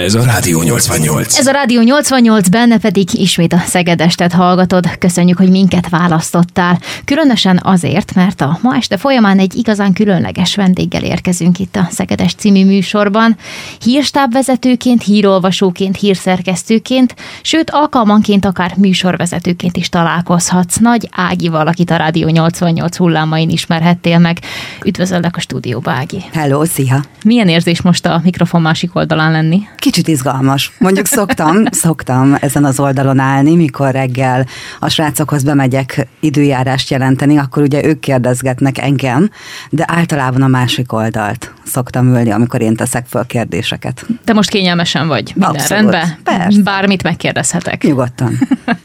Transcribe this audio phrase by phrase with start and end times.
[0.00, 1.38] Ez a Rádió 88.
[1.38, 4.98] Ez a Rádió 88, benne pedig ismét a Szegedestet hallgatod.
[4.98, 6.78] Köszönjük, hogy minket választottál.
[7.04, 12.34] Különösen azért, mert a ma este folyamán egy igazán különleges vendéggel érkezünk itt a Szegedes
[12.34, 13.36] című műsorban.
[13.80, 20.76] Hírstábvezetőként, hírolvasóként, hírszerkesztőként, sőt alkalmanként akár műsorvezetőként is találkozhatsz.
[20.76, 24.38] Nagy Ági valakit a Rádió 88 hullámain ismerhettél meg.
[24.84, 26.24] Üdvözöllek a stúdióba, Ági.
[26.32, 27.04] Hello, szia!
[27.24, 29.62] Milyen érzés most a mikrofon másik oldalán lenni?
[29.84, 30.72] Kicsit izgalmas.
[30.78, 34.46] Mondjuk szoktam, szoktam ezen az oldalon állni, mikor reggel
[34.80, 39.30] a srácokhoz bemegyek időjárást jelenteni, akkor ugye ők kérdezgetnek engem,
[39.70, 44.06] de általában a másik oldalt szoktam ülni, amikor én teszek föl kérdéseket.
[44.24, 45.32] De most kényelmesen vagy?
[45.34, 45.68] Minden Abszolút.
[45.70, 46.18] rendben?
[46.22, 46.62] Persze.
[46.62, 47.82] Bármit megkérdezhetek.
[47.82, 48.38] Nyugodtan.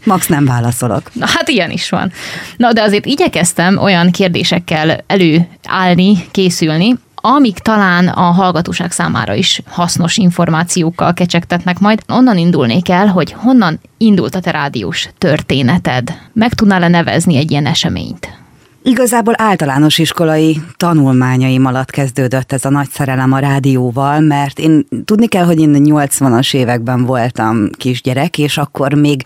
[0.04, 1.12] Max nem válaszolok.
[1.14, 2.12] Na, hát ilyen is van.
[2.58, 10.18] Na, de azért igyekeztem olyan kérdésekkel előállni, készülni, amik talán a hallgatóság számára is hasznos
[10.18, 12.02] információkkal kecsegtetnek majd.
[12.08, 16.14] Onnan indulnék el, hogy honnan indult a te rádiós történeted.
[16.34, 18.38] Meg tudnál-e nevezni egy ilyen eseményt?
[18.84, 25.28] Igazából általános iskolai tanulmányaim alatt kezdődött ez a nagy szerelem a rádióval, mert én tudni
[25.28, 29.24] kell, hogy én 80-as években voltam kisgyerek, és akkor még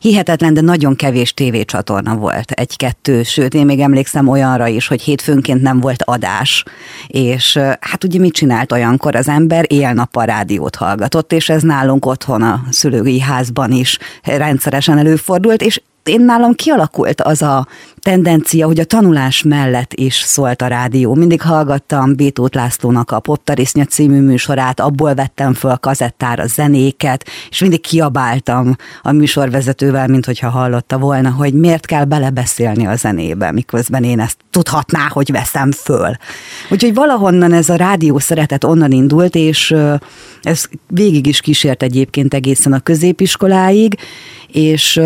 [0.00, 5.62] hihetetlen, de nagyon kevés tévécsatorna volt, egy-kettő, sőt, én még emlékszem olyanra is, hogy hétfőnként
[5.62, 6.64] nem volt adás,
[7.06, 9.64] és hát ugye mit csinált olyankor az ember?
[9.68, 16.20] Éjjel-nappal rádiót hallgatott, és ez nálunk otthon a szülői házban is rendszeresen előfordult, és én
[16.20, 17.66] nálam kialakult az a
[18.00, 21.14] tendencia, hogy a tanulás mellett is szólt a rádió.
[21.14, 27.80] Mindig hallgattam Bétót Lászlónak a Poptarisznya című műsorát, abból vettem föl kazettára zenéket, és mindig
[27.80, 34.20] kiabáltam a műsorvezetővel, mint hogyha hallotta volna, hogy miért kell belebeszélni a zenébe, miközben én
[34.20, 36.16] ezt tudhatná, hogy veszem föl.
[36.70, 39.74] Úgyhogy valahonnan ez a rádió szeretet onnan indult, és
[40.42, 43.94] ez végig is kísért egyébként egészen a középiskoláig,
[44.52, 45.00] és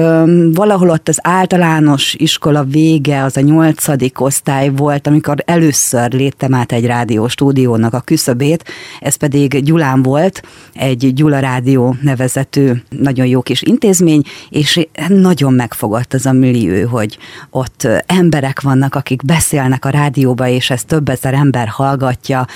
[0.52, 6.72] valahol ott az általános iskola vége, az a nyolcadik osztály volt, amikor először léptem át
[6.72, 8.64] egy rádió stúdiónak a küszöbét,
[9.00, 10.42] ez pedig Gyulán volt,
[10.72, 17.18] egy Gyula Rádió nevezető nagyon jó kis intézmény, és nagyon megfogott az a millió, hogy
[17.50, 22.46] ott emberek vannak, akik beszélnek a rádióba, és ezt több ezer ember hallgatja,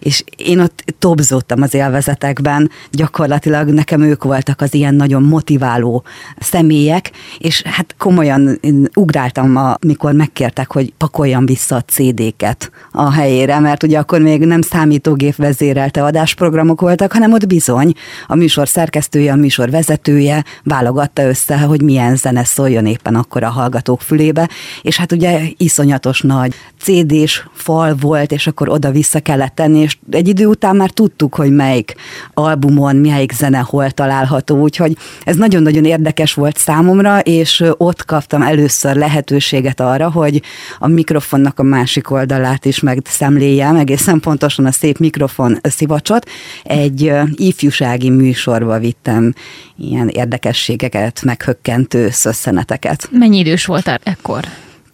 [0.00, 6.04] és én ott tobzottam az élvezetekben, gyakorlatilag nekem ők voltak az ilyen nagyon motiváló
[6.38, 8.60] személyek, és hát komolyan
[8.94, 14.60] ugráltam, amikor megkértek, hogy pakoljam vissza a CD-ket a helyére, mert ugye akkor még nem
[14.60, 17.92] számítógép vezérelte adásprogramok voltak, hanem ott bizony
[18.26, 23.48] a műsor szerkesztője, a műsor vezetője válogatta össze, hogy milyen zene szóljon éppen akkor a
[23.48, 24.48] hallgatók fülébe,
[24.82, 30.28] és hát ugye iszonyatos nagy CD-s fal volt, és akkor oda-vissza kellett tenni, és egy
[30.28, 31.94] idő után már tudtuk, hogy melyik
[32.34, 38.96] albumon, melyik zene hol található, úgyhogy ez nagyon-nagyon érdekes volt számomra, és ott kaptam először
[38.96, 40.42] lehetőséget arra, hogy
[40.78, 46.28] a mikrofonnak a másik oldalát is megszemléljem, egészen pontosan a szép mikrofon szivacsot.
[46.62, 49.34] Egy ifjúsági műsorba vittem
[49.76, 53.08] ilyen érdekességeket, meghökkentő szösszeneteket.
[53.10, 54.44] Mennyi idős voltál ekkor?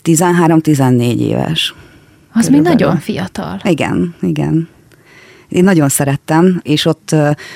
[0.05, 1.75] 13-14 éves.
[2.33, 3.61] Az még nagyon fiatal.
[3.65, 4.69] Igen, igen
[5.53, 7.15] én nagyon szerettem, és ott,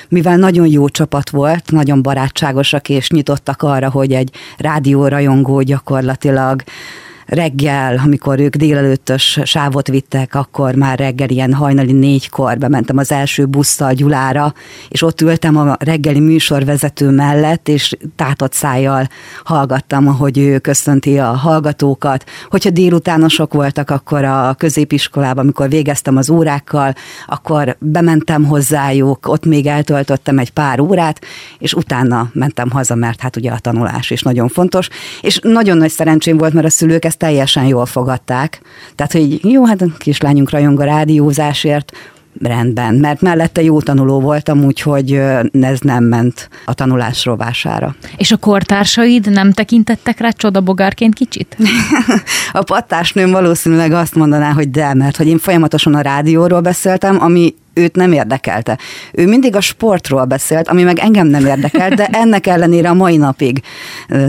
[0.09, 6.63] mivel nagyon jó csapat volt, nagyon barátságosak, és nyitottak arra, hogy egy rádiórajongó gyakorlatilag
[7.27, 13.45] reggel, amikor ők délelőttös sávot vittek, akkor már reggel ilyen hajnali négykor bementem az első
[13.45, 14.53] busszal Gyulára,
[14.89, 19.07] és ott ültem a reggeli műsorvezető mellett, és tátott szájjal
[19.43, 22.29] hallgattam, ahogy ő köszönti a hallgatókat.
[22.49, 26.93] Hogyha délutánosok voltak, akkor a középiskolában, amikor végeztem az órákkal,
[27.27, 31.21] akkor bementem hozzájuk, ott még eltöltöttem egy pár órát,
[31.59, 34.89] és utána mentem haza, mert hát ugye a tanulás is nagyon fontos.
[35.21, 38.61] És nagyon nagy szerencsém volt, mert a szülők ezt ezt teljesen jól fogadták.
[38.95, 41.91] Tehát, hogy jó, hát a kislányunk rajong a rádiózásért,
[42.41, 45.11] rendben, mert mellette jó tanuló voltam, úgyhogy
[45.51, 47.95] ez nem ment a tanulás rovására.
[48.17, 51.57] És a kortársaid nem tekintettek rá csodabogárként kicsit?
[52.51, 57.55] a pattásnőm valószínűleg azt mondaná, hogy de, mert hogy én folyamatosan a rádióról beszéltem, ami
[57.77, 58.77] őt nem érdekelte.
[59.13, 63.17] Ő mindig a sportról beszélt, ami meg engem nem érdekelt, de ennek ellenére a mai
[63.17, 63.61] napig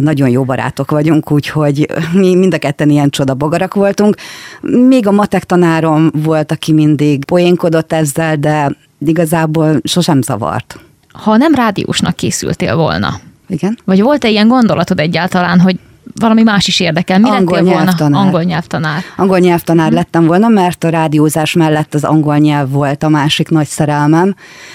[0.00, 4.16] nagyon jó barátok vagyunk, úgyhogy mi mind a ketten ilyen csodabogarak voltunk.
[4.60, 10.80] Még a matek tanárom volt, aki mindig poénkodott ezzel, de igazából sosem zavart.
[11.12, 13.78] Ha nem rádiósnak készültél volna, igen.
[13.84, 15.78] Vagy volt-e ilyen gondolatod egyáltalán, hogy
[16.18, 17.18] valami más is érdekel.
[17.18, 17.84] Mi angol lettél volna?
[17.84, 18.24] Nyelvtanár.
[18.24, 19.02] Angol nyelvtanár.
[19.16, 23.66] Angol nyelvtanár lettem volna, mert a rádiózás mellett az angol nyelv volt a másik nagy
[23.66, 24.34] szerelmem.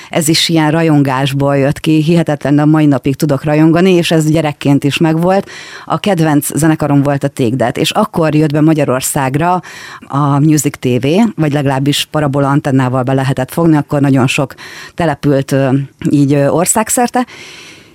[0.10, 4.31] Ez is ilyen rajongásból jött ki, hihetetlen, de a mai napig tudok rajongani, és ez
[4.31, 5.50] gyerekként is megvolt.
[5.86, 9.62] A kedvenc zenekarom volt a Tégdet, és akkor jött be Magyarországra
[10.07, 14.54] a Music TV, vagy legalábbis parabola antennával be lehetett fogni, akkor nagyon sok
[14.96, 15.56] települt
[16.10, 17.25] így országszerte,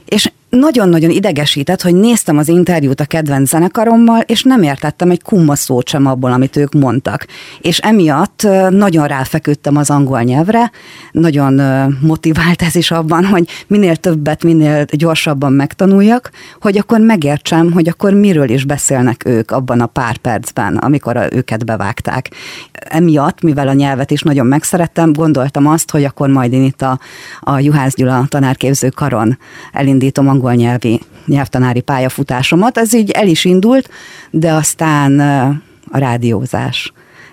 [0.05, 5.55] és nagyon-nagyon idegesített, hogy néztem az interjút a kedvenc zenekarommal, és nem értettem egy kumma
[5.55, 7.27] szót sem abból, amit ők mondtak.
[7.61, 10.71] És emiatt nagyon ráfeküdtem az angol nyelvre,
[11.13, 11.61] nagyon
[12.01, 16.31] motivált ez is abban, hogy minél többet, minél gyorsabban megtanuljak,
[16.61, 21.65] hogy akkor megértsem, hogy akkor miről is beszélnek ők abban a pár percben, amikor őket
[21.65, 22.31] bevágták.
[22.81, 26.99] Emiatt, mivel a nyelvet is nagyon megszerettem, gondoltam azt, hogy akkor majd én itt a,
[27.41, 29.39] a Juhász Gyula tanárképző karon
[29.73, 32.79] elindítom angol nyelvi nyelvtanári pályafutásomat.
[32.79, 33.91] Ez így el is indult,
[34.31, 35.21] de aztán
[35.91, 36.93] a rádiózás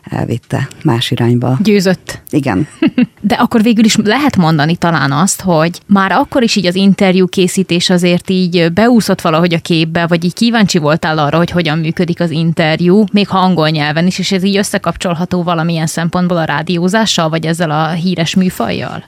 [0.09, 1.57] elvitte más irányba.
[1.63, 2.21] Győzött.
[2.29, 2.67] Igen.
[3.21, 7.27] De akkor végül is lehet mondani talán azt, hogy már akkor is így az interjú
[7.27, 12.19] készítés azért így beúszott valahogy a képbe, vagy így kíváncsi voltál arra, hogy hogyan működik
[12.19, 17.29] az interjú, még ha angol nyelven is, és ez így összekapcsolható valamilyen szempontból a rádiózással,
[17.29, 19.03] vagy ezzel a híres műfajjal?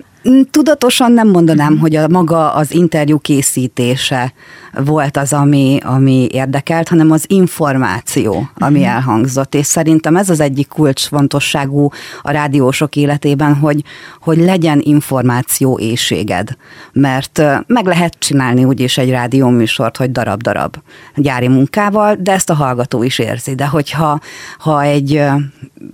[0.52, 4.34] Tudatosan nem mondanám, hogy a maga az interjú készítése
[4.74, 8.96] volt az, ami, ami érdekelt, hanem az információ, ami uh-huh.
[8.96, 9.56] elhangzott.
[9.56, 11.90] És szerintem ez az egyik kulcsfontosságú
[12.22, 13.84] a rádiósok életében, hogy,
[14.22, 16.58] hogy legyen információ éjséged.
[16.94, 20.76] Mert meg lehet csinálni úgyis egy rádióműsort, hogy darab-darab
[21.16, 23.56] gyári munkával, de ezt a hallgató is érzi.
[23.56, 24.20] De hogyha
[24.58, 25.22] ha egy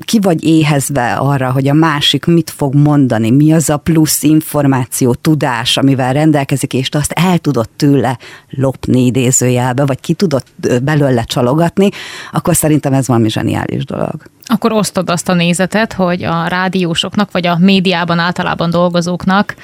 [0.06, 5.14] ki vagy éhezve arra, hogy a másik mit fog mondani, mi az a plusz információ,
[5.14, 8.18] tudás, amivel rendelkezik, és azt el tudod tőle
[8.50, 10.44] lopni idézőjelbe, vagy ki tudod
[10.84, 11.90] belőle csalogatni,
[12.32, 14.32] akkor szerintem ez valami zseniális dolog.
[14.46, 19.56] Akkor osztod azt a nézetet, hogy a rádiósoknak, vagy a médiában általában dolgozóknak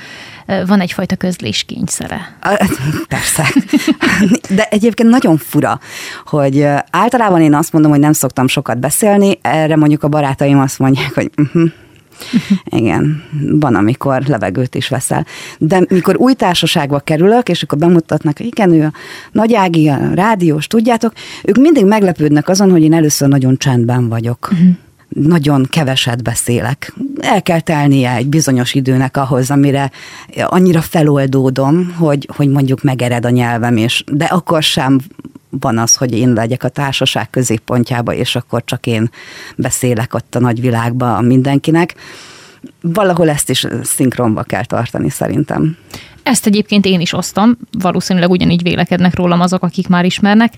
[0.65, 2.37] van egyfajta közléskényszere.
[3.07, 3.53] Persze.
[4.55, 5.79] De egyébként nagyon fura,
[6.25, 10.79] hogy általában én azt mondom, hogy nem szoktam sokat beszélni, erre mondjuk a barátaim azt
[10.79, 11.71] mondják, hogy uh-huh,
[12.79, 15.25] igen, van, amikor levegőt is veszel.
[15.57, 18.93] De mikor új társaságba kerülök, és akkor bemutatnak, hogy igen, ő a
[19.31, 21.13] Nagy Ági, a rádiós, tudjátok,
[21.43, 24.49] ők mindig meglepődnek azon, hogy én először nagyon csendben vagyok.
[24.51, 24.75] Uh-huh
[25.09, 26.93] nagyon keveset beszélek.
[27.19, 29.91] El kell telnie egy bizonyos időnek ahhoz, amire
[30.43, 34.99] annyira feloldódom, hogy, hogy mondjuk megered a nyelvem, és de akkor sem
[35.49, 39.09] van az, hogy én legyek a társaság középpontjába, és akkor csak én
[39.55, 41.95] beszélek ott a nagyvilágba mindenkinek.
[42.81, 45.77] Valahol ezt is szinkronba kell tartani szerintem.
[46.23, 50.53] Ezt egyébként én is osztom, valószínűleg ugyanígy vélekednek rólam azok, akik már ismernek.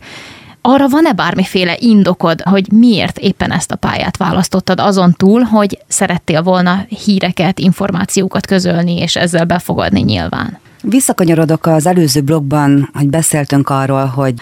[0.61, 6.41] Arra van-e bármiféle indokod, hogy miért éppen ezt a pályát választottad, azon túl, hogy szerettél
[6.41, 10.59] volna híreket, információkat közölni, és ezzel befogadni nyilván?
[10.81, 14.33] Visszakanyarodok az előző blogban, hogy beszéltünk arról, hogy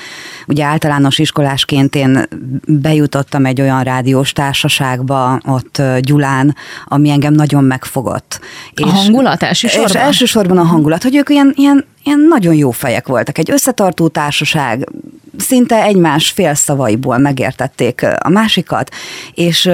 [0.48, 2.28] ugye általános iskolásként én
[2.66, 6.56] bejutottam egy olyan rádiós társaságba ott Gyulán,
[6.86, 8.40] ami engem nagyon megfogott.
[8.76, 9.90] A és, hangulat elsősorban?
[9.90, 13.38] És elsősorban a hangulat, hogy ők ilyen, ilyen, ilyen nagyon jó fejek voltak.
[13.38, 14.88] Egy összetartó társaság,
[15.38, 18.94] szinte egymás félszavaiból megértették a másikat,
[19.34, 19.70] és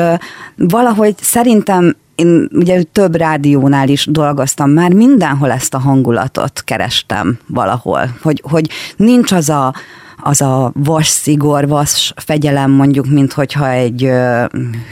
[0.55, 8.15] valahogy szerintem én ugye több rádiónál is dolgoztam már, mindenhol ezt a hangulatot kerestem valahol,
[8.21, 9.73] hogy, hogy nincs az a,
[10.21, 14.09] az a vas szigor, vas fegyelem mondjuk, mint hogyha egy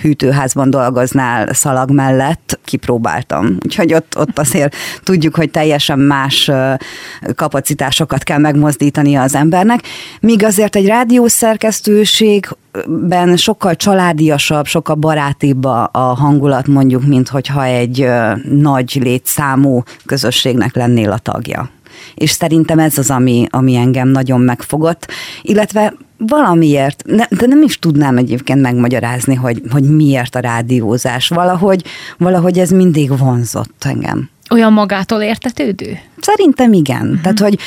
[0.01, 3.57] hűtőházban dolgoznál szalag mellett, kipróbáltam.
[3.65, 6.51] Úgyhogy ott, ott azért tudjuk, hogy teljesen más
[7.35, 9.81] kapacitásokat kell megmozdítani az embernek,
[10.19, 18.07] míg azért egy rádiószerkesztőségben sokkal családiasabb, sokkal barátibb a, a hangulat mondjuk, mint hogyha egy
[18.49, 21.69] nagy létszámú közösségnek lennél a tagja
[22.15, 27.79] és szerintem ez az, ami, ami engem nagyon megfogott, illetve valamiért, ne, de nem is
[27.79, 31.27] tudnám egyébként megmagyarázni, hogy, hogy miért a rádiózás.
[31.27, 31.83] Valahogy,
[32.17, 34.29] valahogy ez mindig vonzott engem.
[34.49, 35.97] Olyan magától értetődő?
[36.23, 37.01] Szerintem igen.
[37.01, 37.21] Uh-huh.
[37.21, 37.57] Tehát, hogy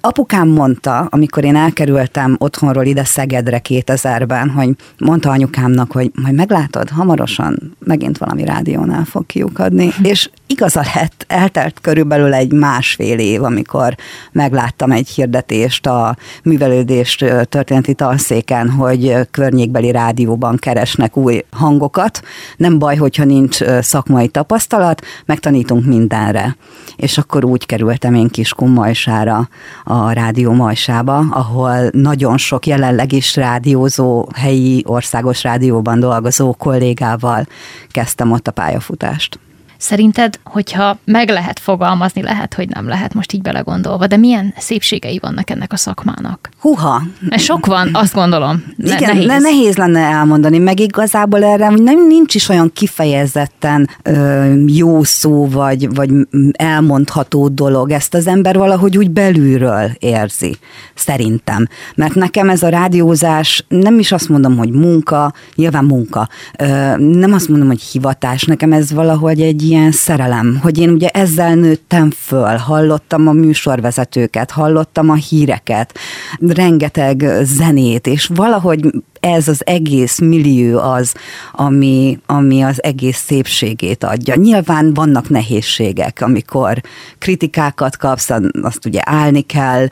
[0.00, 6.88] apukám mondta, amikor én elkerültem otthonról ide Szegedre 2000-ben, hogy mondta anyukámnak, hogy majd meglátod,
[6.88, 9.86] hamarosan megint valami rádiónál fog kiukadni.
[9.86, 10.08] Uh-huh.
[10.08, 13.94] És igaza lett, eltelt körülbelül egy másfél év, amikor
[14.32, 22.22] megláttam egy hirdetést a művelődés történeti tanszéken, hogy környékbeli rádióban keresnek új hangokat.
[22.56, 26.56] Nem baj, hogyha nincs szakmai tapasztalat, megtanítunk mindenre.
[26.96, 27.66] És akkor úgy
[28.06, 29.48] kerültem én Kiskun Majsára,
[29.84, 37.46] a Rádió Majsába, ahol nagyon sok jelenleg is rádiózó, helyi országos rádióban dolgozó kollégával
[37.90, 39.38] kezdtem ott a pályafutást.
[39.78, 45.18] Szerinted, hogyha meg lehet fogalmazni, lehet, hogy nem lehet most így belegondolva, de milyen szépségei
[45.22, 46.48] vannak ennek a szakmának?
[46.60, 47.02] Huha!
[47.36, 48.64] Sok van, azt gondolom.
[48.76, 49.26] Ne, Igen, nehéz.
[49.26, 55.48] Ne, nehéz lenne elmondani, meg igazából erre nem nincs is olyan kifejezetten ö, jó szó,
[55.48, 56.10] vagy, vagy
[56.52, 57.90] elmondható dolog.
[57.90, 60.56] Ezt az ember valahogy úgy belülről érzi,
[60.94, 61.66] szerintem.
[61.94, 66.28] Mert nekem ez a rádiózás, nem is azt mondom, hogy munka, nyilván munka,
[66.58, 71.08] ö, nem azt mondom, hogy hivatás, nekem ez valahogy egy ilyen szerelem, hogy én ugye
[71.08, 75.98] ezzel nőttem föl, hallottam a műsorvezetőket, hallottam a híreket,
[76.40, 81.14] rengeteg zenét, és valahogy ez az egész millió az,
[81.52, 84.34] ami, ami az egész szépségét adja.
[84.34, 86.80] Nyilván vannak nehézségek, amikor
[87.18, 88.30] kritikákat kapsz,
[88.62, 89.86] azt ugye állni kell,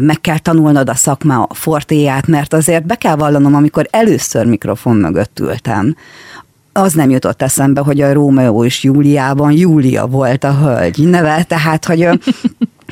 [0.00, 5.40] meg kell tanulnod a szakma fortéját, mert azért be kell vallanom, amikor először mikrofon mögött
[5.40, 5.96] ültem,
[6.76, 11.84] az nem jutott eszembe, hogy a Rómeó és Júliában Júlia volt a hölgy neve, tehát,
[11.84, 12.08] hogy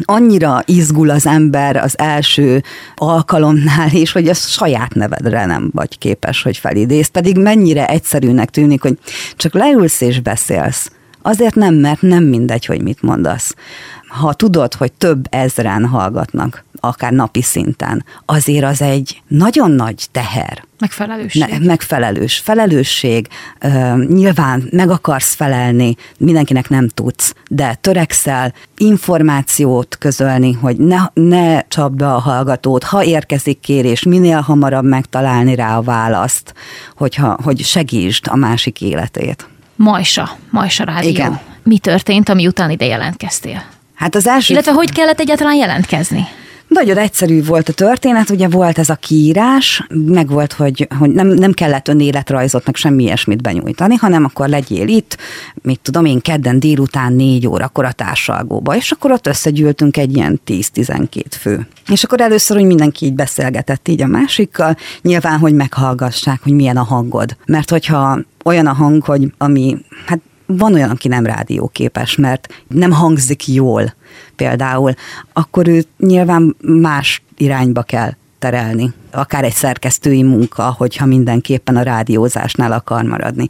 [0.04, 2.62] annyira izgul az ember az első
[2.96, 7.06] alkalomnál is, hogy a saját nevedre nem vagy képes, hogy felidéz.
[7.06, 8.98] Pedig mennyire egyszerűnek tűnik, hogy
[9.36, 10.90] csak leülsz és beszélsz.
[11.22, 13.54] Azért nem, mert nem mindegy, hogy mit mondasz.
[14.08, 20.64] Ha tudod, hogy több ezren hallgatnak, akár napi szinten, azért az egy nagyon nagy teher.
[20.78, 21.42] Megfelelőség.
[21.42, 22.38] Ne, megfelelős.
[22.38, 23.28] Felelősség,
[23.64, 31.60] uh, nyilván meg akarsz felelni, mindenkinek nem tudsz, de törekszel információt közölni, hogy ne, ne
[31.60, 36.54] csap be a hallgatót, ha érkezik kérés, minél hamarabb megtalálni rá a választ,
[36.96, 39.48] hogyha, hogy segítsd a másik életét.
[39.76, 41.10] Majsa, Majsa Rádió.
[41.10, 41.40] Igen.
[41.62, 43.62] Mi történt, ami után ide jelentkeztél?
[43.94, 44.52] Hát az első...
[44.52, 46.26] Illetve hogy kellett egyáltalán jelentkezni?
[46.68, 51.26] Nagyon egyszerű volt a történet, ugye volt ez a kiírás, meg volt, hogy, hogy nem,
[51.26, 55.16] nem kellett önéletrajzot, meg semmi ilyesmit benyújtani, hanem akkor legyél itt,
[55.62, 60.40] mit tudom én, kedden délután négy órakor a társalgóba, és akkor ott összegyűltünk egy ilyen
[60.46, 61.66] 10-12 fő.
[61.88, 66.76] És akkor először, hogy mindenki így beszélgetett így a másikkal, nyilván, hogy meghallgassák, hogy milyen
[66.76, 67.36] a hangod.
[67.46, 72.90] Mert hogyha olyan a hang, hogy ami, hát van olyan, aki nem rádióképes, mert nem
[72.90, 73.94] hangzik jól
[74.36, 74.94] például,
[75.32, 78.92] akkor ő nyilván más irányba kell terelni.
[79.10, 83.46] Akár egy szerkesztői munka, hogyha mindenképpen a rádiózásnál akar maradni.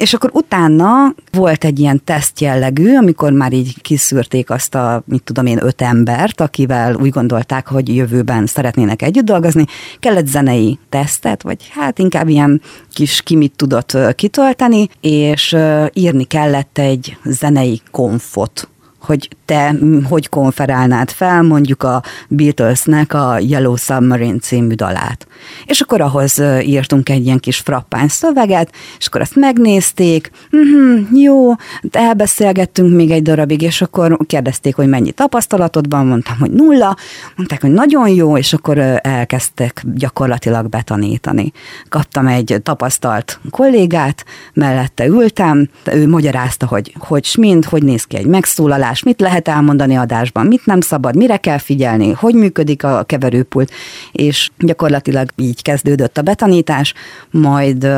[0.00, 5.22] És akkor utána volt egy ilyen teszt jellegű, amikor már így kiszűrték azt a, mit
[5.22, 9.64] tudom én, öt embert, akivel úgy gondolták, hogy jövőben szeretnének együtt dolgozni.
[9.98, 12.60] Kellett zenei tesztet, vagy hát inkább ilyen
[12.92, 15.56] kis ki mit tudott kitölteni, és
[15.92, 18.68] írni kellett egy zenei konfot
[19.00, 19.74] hogy te
[20.08, 25.26] hogy konferálnád fel mondjuk a Beatlesnek a Yellow Submarine című dalát.
[25.64, 31.52] És akkor ahhoz írtunk egy ilyen kis frappány szöveget, és akkor azt megnézték, uh-huh, jó,
[31.90, 36.96] elbeszélgettünk még egy darabig, és akkor kérdezték, hogy mennyi tapasztalatod van, mondtam, hogy nulla,
[37.36, 41.52] mondták, hogy nagyon jó, és akkor elkezdtek gyakorlatilag betanítani.
[41.88, 48.26] Kaptam egy tapasztalt kollégát, mellette ültem, ő magyarázta, hogy hogy mind, hogy néz ki egy
[48.26, 53.70] megszólalás, mit lehet elmondani adásban, mit nem szabad, mire kell figyelni, hogy működik a keverőpult,
[54.12, 56.94] és gyakorlatilag így kezdődött a betanítás,
[57.30, 57.88] majd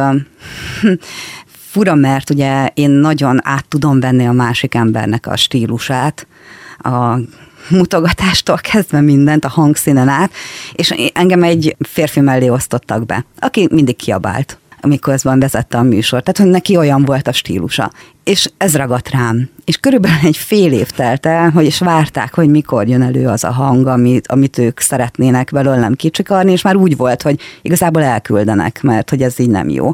[1.70, 6.26] fura, mert ugye én nagyon át tudom venni a másik embernek a stílusát,
[6.78, 7.16] a
[7.68, 10.32] mutogatástól kezdve mindent, a hangszínen át,
[10.72, 16.24] és engem egy férfi mellé osztottak be, aki mindig kiabált amiközben vezette a műsort.
[16.24, 17.90] Tehát, hogy neki olyan volt a stílusa.
[18.24, 19.48] És ez ragadt rám.
[19.64, 23.44] És körülbelül egy fél év telt el, hogy is várták, hogy mikor jön elő az
[23.44, 28.82] a hang, amit, amit ők szeretnének belőlem kicsikarni, és már úgy volt, hogy igazából elküldenek,
[28.82, 29.92] mert hogy ez így nem jó.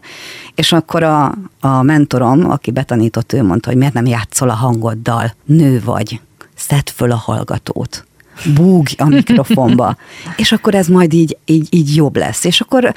[0.54, 5.32] És akkor a, a mentorom, aki betanított, ő mondta, hogy miért nem játszol a hangoddal,
[5.44, 6.20] nő vagy,
[6.54, 8.06] szedd föl a hallgatót
[8.54, 9.96] búgj a mikrofonba,
[10.36, 12.44] és akkor ez majd így, így, így jobb lesz.
[12.44, 12.94] És akkor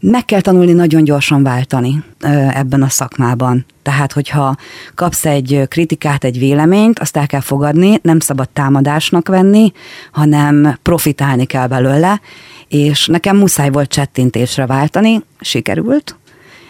[0.00, 2.02] meg kell tanulni nagyon gyorsan váltani
[2.50, 3.64] ebben a szakmában.
[3.82, 4.56] Tehát, hogyha
[4.94, 9.72] kapsz egy kritikát, egy véleményt, azt el kell fogadni, nem szabad támadásnak venni,
[10.12, 12.20] hanem profitálni kell belőle,
[12.68, 16.16] és nekem muszáj volt csettintésre váltani, sikerült,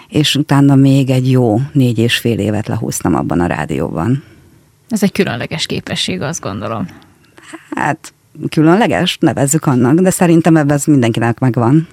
[0.09, 4.23] és utána még egy jó négy és fél évet lehúztam abban a rádióban.
[4.89, 6.89] Ez egy különleges képesség, azt gondolom.
[7.75, 8.13] Hát,
[8.49, 11.89] különleges, nevezzük annak, de szerintem ebben ez mindenkinek megvan.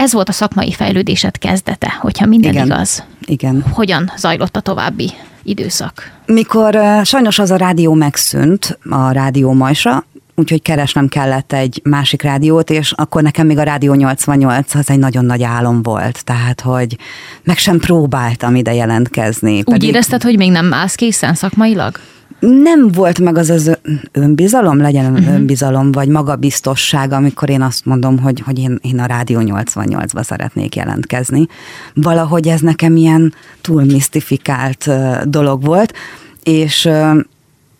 [0.00, 2.66] Ez volt a szakmai fejlődésed kezdete, hogyha minden Igen.
[2.66, 3.04] igaz.
[3.24, 3.64] Igen.
[3.72, 5.10] Hogyan zajlott a további
[5.42, 6.12] időszak?
[6.26, 10.04] Mikor sajnos az a rádió megszűnt, a rádió majsa,
[10.34, 14.98] úgyhogy keresnem kellett egy másik rádiót, és akkor nekem még a Rádió 88 az egy
[14.98, 16.96] nagyon nagy álom volt, tehát hogy
[17.42, 19.56] meg sem próbáltam ide jelentkezni.
[19.56, 19.88] Úgy pedig...
[19.88, 21.98] érezted, hogy még nem állsz készen szakmailag?
[22.40, 23.78] Nem volt meg az az
[24.12, 25.34] önbizalom, legyen uh-huh.
[25.34, 30.74] önbizalom, vagy magabiztosság, amikor én azt mondom, hogy, hogy én, én a Rádió 88-ba szeretnék
[30.74, 31.46] jelentkezni.
[31.94, 34.90] Valahogy ez nekem ilyen túl misztifikált
[35.28, 35.94] dolog volt,
[36.42, 36.88] és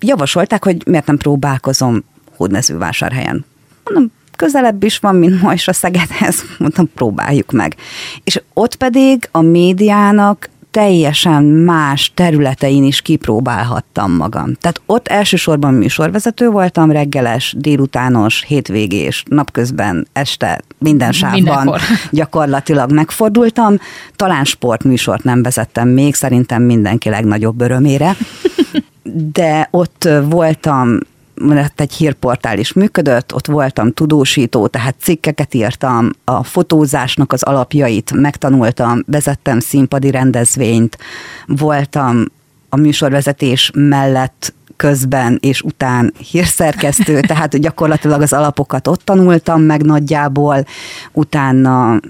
[0.00, 2.04] javasolták, hogy miért nem próbálkozom
[2.36, 3.44] Hódmezővásárhelyen.
[3.84, 7.76] Mondom, közelebb is van, mint most a Szegedhez, mondtam, próbáljuk meg.
[8.24, 14.54] És ott pedig a médiának teljesen más területein is kipróbálhattam magam.
[14.54, 21.80] Tehát ott elsősorban műsorvezető voltam, reggeles, délutános, hétvégés, napközben, este, minden sávban Mindenkor.
[22.10, 23.74] gyakorlatilag megfordultam.
[24.16, 28.16] Talán sportműsort nem vezettem még, szerintem mindenki legnagyobb örömére.
[29.32, 30.98] De ott voltam
[31.40, 38.12] mert egy hírportál is működött, ott voltam tudósító, tehát cikkeket írtam, a fotózásnak az alapjait
[38.12, 40.98] megtanultam, vezettem színpadi rendezvényt,
[41.46, 42.24] voltam
[42.68, 50.66] a műsorvezetés mellett közben és után hírszerkesztő, tehát gyakorlatilag az alapokat ott tanultam meg nagyjából,
[51.12, 52.00] utána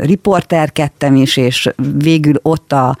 [0.00, 2.96] riporterkedtem is, és végül ott a,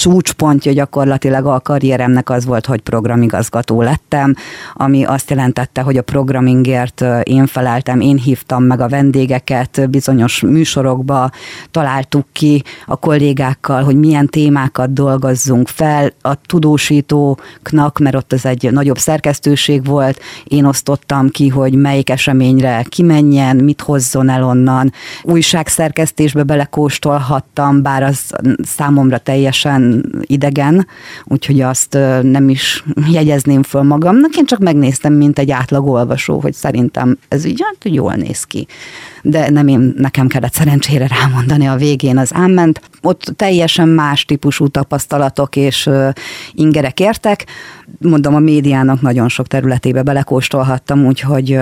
[0.00, 4.34] csúcspontja gyakorlatilag a karrieremnek az volt, hogy programigazgató lettem,
[4.74, 11.30] ami azt jelentette, hogy a programingért én feleltem, én hívtam meg a vendégeket, bizonyos műsorokba
[11.70, 18.72] találtuk ki a kollégákkal, hogy milyen témákat dolgozzunk fel, a tudósítóknak, mert ott ez egy
[18.72, 24.92] nagyobb szerkesztőség volt, én osztottam ki, hogy melyik eseményre kimenjen, mit hozzon el onnan.
[25.22, 29.89] Újságszerkesztésbe belekóstolhattam, bár az számomra teljesen
[30.20, 30.86] idegen,
[31.24, 34.36] úgyhogy azt nem is jegyezném föl magamnak.
[34.36, 38.66] Én csak megnéztem, mint egy átlag olvasó, hogy szerintem ez így hát, jól néz ki.
[39.22, 42.80] De nem én, nekem kellett szerencsére rámondani a végén az ámment.
[43.02, 45.90] Ott teljesen más típusú tapasztalatok és
[46.52, 47.46] ingerek értek.
[47.98, 51.58] Mondom, a médiának nagyon sok területébe belekóstolhattam, úgyhogy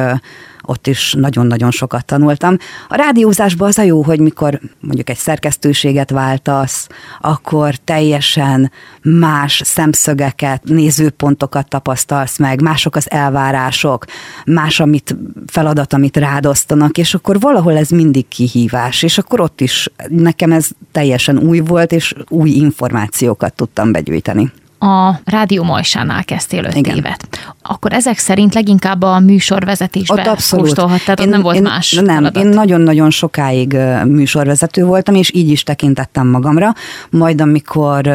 [0.69, 2.57] ott is nagyon-nagyon sokat tanultam.
[2.89, 6.89] A rádiózásban az a jó, hogy mikor mondjuk egy szerkesztőséget váltasz,
[7.21, 8.71] akkor teljesen
[9.03, 14.05] más szemszögeket, nézőpontokat tapasztalsz meg, mások az elvárások,
[14.47, 19.89] más amit feladat, amit rádosztanak, és akkor valahol ez mindig kihívás, és akkor ott is
[20.09, 26.75] nekem ez teljesen új volt, és új információkat tudtam begyűjteni a Rádió Majsánál kezdtél öt
[26.75, 26.97] Igen.
[26.97, 27.29] évet.
[27.63, 30.65] Akkor ezek szerint leginkább a műsorvezetésbe Ott abszolút.
[30.67, 32.45] kóstolhattad, én, nem volt én, más Nem, feladat.
[32.45, 36.75] én nagyon-nagyon sokáig műsorvezető voltam, és így is tekintettem magamra.
[37.11, 38.07] Majd amikor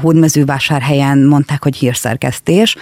[0.00, 2.76] Hódmezővásárhelyen mondták, hogy hírszerkesztés,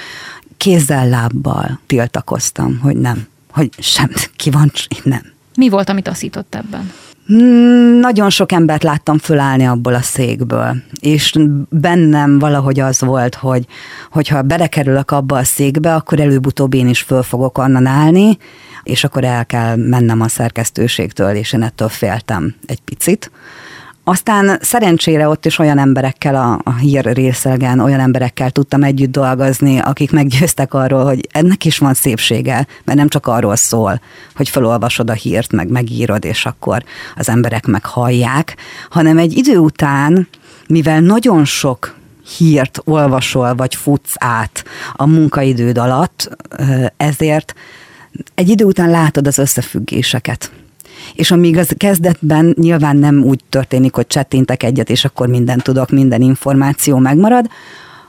[0.56, 5.22] kézzel, lábbal tiltakoztam, hogy nem, hogy sem, ki van, nem.
[5.56, 6.92] Mi volt, amit aszított ebben?
[7.30, 11.34] Hmm, nagyon sok embert láttam fölállni abból a székből, és
[11.68, 13.66] bennem valahogy az volt, hogy
[14.10, 18.36] hogyha belekerülök abba a székbe, akkor előbb-utóbb én is föl fogok onnan állni,
[18.82, 23.30] és akkor el kell mennem a szerkesztőségtől, és én ettől féltem egy picit.
[24.04, 29.78] Aztán szerencsére ott is olyan emberekkel a, a hír részegen, olyan emberekkel tudtam együtt dolgozni,
[29.78, 34.00] akik meggyőztek arról, hogy ennek is van szépsége, mert nem csak arról szól,
[34.34, 36.84] hogy felolvasod a hírt, meg megírod, és akkor
[37.16, 38.56] az emberek meghallják,
[38.90, 40.28] hanem egy idő után,
[40.66, 41.94] mivel nagyon sok
[42.36, 46.36] hírt olvasol, vagy futsz át a munkaidőd alatt,
[46.96, 47.54] ezért
[48.34, 50.50] egy idő után látod az összefüggéseket
[51.14, 55.90] és amíg az kezdetben nyilván nem úgy történik, hogy csettintek egyet, és akkor mindent tudok,
[55.90, 57.46] minden információ megmarad,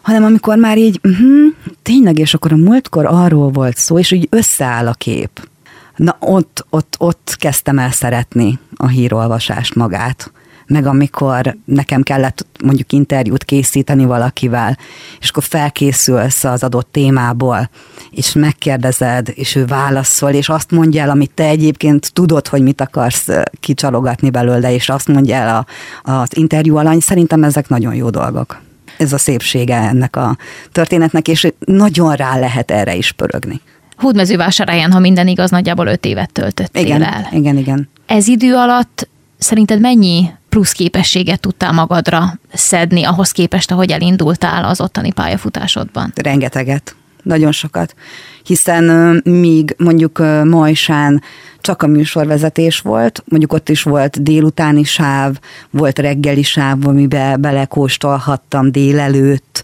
[0.01, 4.27] hanem amikor már így, uh-huh, tényleg, és akkor a múltkor arról volt szó, és úgy
[4.31, 5.49] összeáll a kép.
[5.95, 10.31] Na ott, ott, ott kezdtem el szeretni a hírolvasást magát
[10.71, 14.77] meg amikor nekem kellett mondjuk interjút készíteni valakivel,
[15.19, 17.69] és akkor felkészülsz az adott témából,
[18.11, 22.81] és megkérdezed, és ő válaszol, és azt mondja el, amit te egyébként tudod, hogy mit
[22.81, 23.27] akarsz
[23.59, 25.65] kicsalogatni belőle, és azt mondja el a,
[26.11, 28.61] az interjú alany, szerintem ezek nagyon jó dolgok.
[28.97, 30.37] Ez a szépsége ennek a
[30.71, 33.61] történetnek, és nagyon rá lehet erre is pörögni.
[33.97, 37.27] Hódmezővásárhelyen, ha minden igaz, nagyjából öt évet töltöttél igen, el.
[37.31, 37.89] Igen, igen.
[38.05, 39.09] Ez idő alatt
[39.43, 46.11] szerinted mennyi plusz képességet tudtál magadra szedni ahhoz képest, ahogy elindultál az ottani pályafutásodban?
[46.15, 47.95] Rengeteget, nagyon sokat.
[48.43, 51.21] Hiszen míg mondjuk Majsán
[51.61, 58.71] csak a műsorvezetés volt, mondjuk ott is volt délutáni sáv, volt reggeli sáv, amiben belekóstolhattam
[58.71, 59.63] délelőtt.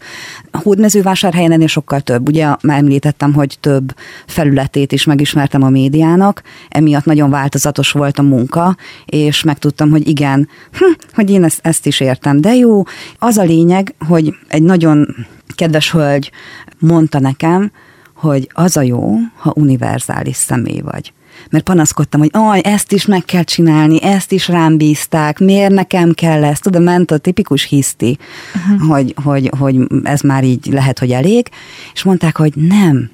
[0.51, 2.27] A Hódmezővásárhelyen ennél sokkal több.
[2.27, 3.95] Ugye már említettem, hogy több
[4.27, 10.49] felületét is megismertem a médiának, emiatt nagyon változatos volt a munka, és megtudtam, hogy igen,
[10.71, 12.83] hm, hogy én ezt, ezt is értem, de jó.
[13.19, 15.15] Az a lényeg, hogy egy nagyon
[15.55, 16.31] kedves hölgy
[16.79, 17.71] mondta nekem,
[18.17, 21.13] hogy az a jó, ha univerzális személy vagy.
[21.49, 26.11] Mert panaszkodtam, hogy aj, ezt is meg kell csinálni, ezt is rám bízták, miért nekem
[26.13, 28.17] kell ezt, tudom, ment a tipikus hiszti,
[28.55, 28.89] uh-huh.
[28.89, 31.49] hogy, hogy, hogy ez már így lehet, hogy elég,
[31.93, 33.09] és mondták, hogy nem,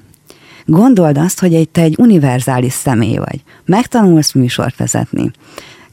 [0.64, 5.30] gondold azt, hogy egy, te egy univerzális személy vagy, megtanulsz műsort vezetni,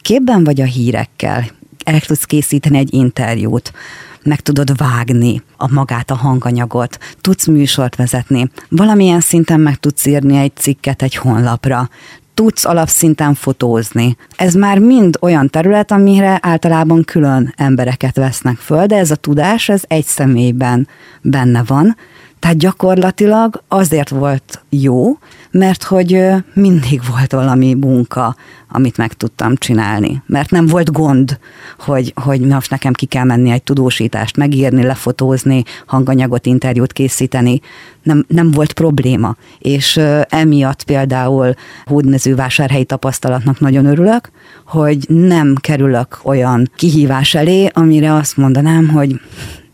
[0.01, 1.45] képben vagy a hírekkel,
[1.85, 3.73] el tudsz készíteni egy interjút,
[4.23, 10.37] meg tudod vágni a magát, a hanganyagot, tudsz műsort vezetni, valamilyen szinten meg tudsz írni
[10.37, 11.89] egy cikket egy honlapra,
[12.33, 14.17] tudsz alapszinten fotózni.
[14.35, 19.69] Ez már mind olyan terület, amire általában külön embereket vesznek föl, de ez a tudás,
[19.69, 20.87] ez egy személyben
[21.21, 21.95] benne van,
[22.39, 25.17] tehát gyakorlatilag azért volt jó,
[25.51, 28.35] mert hogy mindig volt valami munka,
[28.69, 30.21] amit meg tudtam csinálni.
[30.25, 31.39] Mert nem volt gond,
[31.79, 37.61] hogy, hogy most nekem ki kell menni egy tudósítást megírni, lefotózni, hanganyagot, interjút készíteni.
[38.03, 39.35] Nem, nem volt probléma.
[39.59, 41.53] És emiatt például
[41.85, 44.29] hódmezővásárhelyi tapasztalatnak nagyon örülök,
[44.65, 49.21] hogy nem kerülök olyan kihívás elé, amire azt mondanám, hogy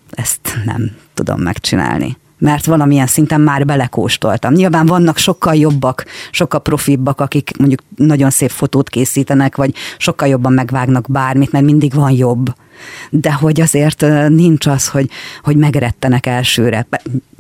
[0.09, 4.54] ezt nem tudom megcsinálni mert valamilyen szinten már belekóstoltam.
[4.54, 10.54] Nyilván vannak sokkal jobbak, sokkal profibbak, akik mondjuk nagyon szép fotót készítenek, vagy sokkal jobban
[10.54, 12.54] megvágnak bármit, mert mindig van jobb.
[13.10, 15.10] De hogy azért nincs az, hogy,
[15.43, 16.88] hogy megrettenek elsőre.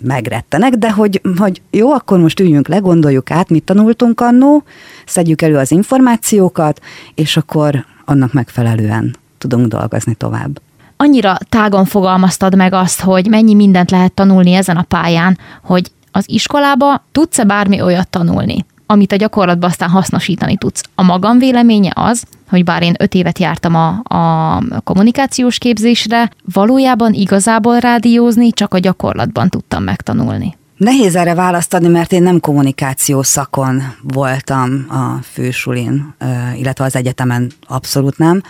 [0.03, 4.63] Megrettenek, de hogy, hogy jó, akkor most üljünk le, gondoljuk át, mit tanultunk annó,
[5.05, 6.81] szedjük elő az információkat,
[7.15, 10.59] és akkor annak megfelelően tudunk dolgozni tovább
[10.97, 16.23] annyira tágon fogalmaztad meg azt, hogy mennyi mindent lehet tanulni ezen a pályán, hogy az
[16.27, 20.83] iskolába tudsz-e bármi olyat tanulni, amit a gyakorlatban aztán hasznosítani tudsz.
[20.95, 27.13] A magam véleménye az, hogy bár én öt évet jártam a, a kommunikációs képzésre, valójában
[27.13, 30.57] igazából rádiózni csak a gyakorlatban tudtam megtanulni.
[30.77, 36.15] Nehéz erre választani, mert én nem kommunikáció szakon voltam a fősulin,
[36.55, 38.41] illetve az egyetemen abszolút nem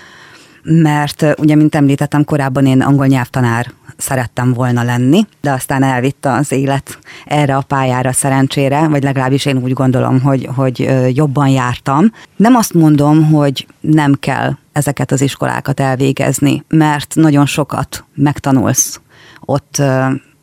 [0.69, 6.51] mert ugye, mint említettem korábban, én angol nyelvtanár szerettem volna lenni, de aztán elvitte az
[6.51, 12.11] élet erre a pályára szerencsére, vagy legalábbis én úgy gondolom, hogy, hogy jobban jártam.
[12.35, 19.01] Nem azt mondom, hogy nem kell ezeket az iskolákat elvégezni, mert nagyon sokat megtanulsz
[19.39, 19.81] ott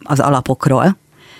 [0.03, 0.97] az alapokról,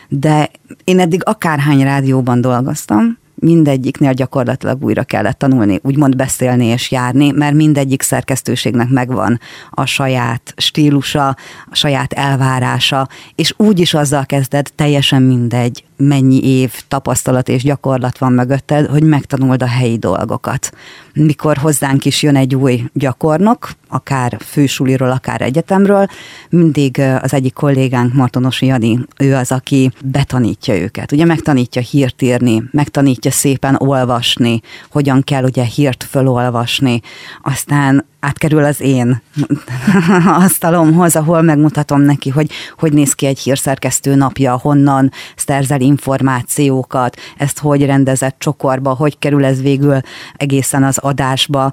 [0.09, 0.51] de
[0.85, 7.55] én eddig akárhány rádióban dolgoztam, mindegyiknél gyakorlatilag újra kellett tanulni, úgymond beszélni és járni, mert
[7.55, 11.29] mindegyik szerkesztőségnek megvan a saját stílusa,
[11.71, 18.19] a saját elvárása, és úgy is azzal kezded, teljesen mindegy, mennyi év tapasztalat és gyakorlat
[18.19, 20.73] van mögötted, hogy megtanuld a helyi dolgokat.
[21.13, 26.07] Mikor hozzánk is jön egy új gyakornok, akár fősuliról, akár egyetemről,
[26.51, 31.13] mindig az egyik kollégánk, Martonosi Jani, ő az, aki betanítja őket.
[31.13, 37.01] Ugye megtanítja hírt írni, megtanítja szépen olvasni, hogyan kell ugye hírt fölolvasni,
[37.43, 39.23] aztán átkerül az én
[40.45, 47.59] asztalomhoz, ahol megmutatom neki, hogy hogy néz ki egy hírszerkesztő napja, honnan szerzel információkat, ezt
[47.59, 50.01] hogy rendezett csokorba, hogy kerül ez végül
[50.37, 51.73] egészen az adásba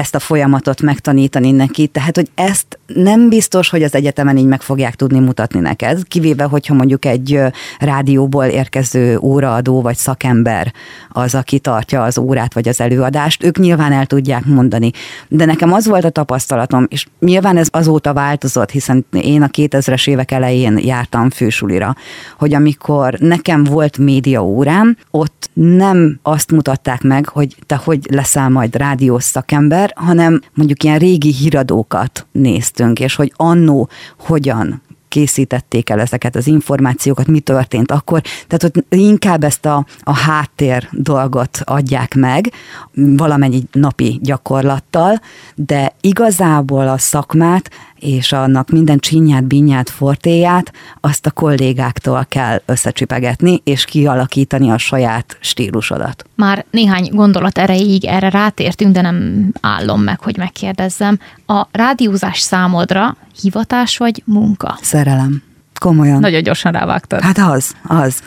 [0.00, 4.62] ezt a folyamatot megtanítani neki, tehát hogy ezt nem biztos, hogy az egyetemen így meg
[4.62, 7.40] fogják tudni mutatni neked, kivéve, hogyha mondjuk egy
[7.78, 10.72] rádióból érkező óraadó vagy szakember
[11.08, 14.90] az, aki tartja az órát vagy az előadást, ők nyilván el tudják mondani.
[15.28, 20.08] De nekem az volt a tapasztalatom, és nyilván ez azóta változott, hiszen én a 2000-es
[20.08, 21.96] évek elején jártam fősulira,
[22.38, 28.48] hogy amikor nekem volt média órám, ott nem azt mutatták meg, hogy te hogy leszel
[28.48, 36.00] majd rádiós szakember, hanem mondjuk ilyen régi híradókat néztünk, és hogy annó hogyan készítették el
[36.00, 38.22] ezeket az információkat, mi történt akkor.
[38.46, 42.52] Tehát ott inkább ezt a, a háttér dolgot adják meg
[42.94, 45.20] valamennyi napi gyakorlattal,
[45.54, 53.60] de igazából a szakmát és annak minden csinyát, binyát, fortéját azt a kollégáktól kell összecsipegetni,
[53.64, 56.24] és kialakítani a saját stílusodat.
[56.34, 61.18] Már néhány gondolat erejéig erre rátértünk, de nem állom meg, hogy megkérdezzem.
[61.46, 64.78] A rádiózás számodra hivatás vagy munka?
[64.82, 65.42] Szerelem.
[65.80, 66.20] Komolyan.
[66.20, 67.20] Nagyon gyorsan rávágtad.
[67.20, 68.22] Hát az, az.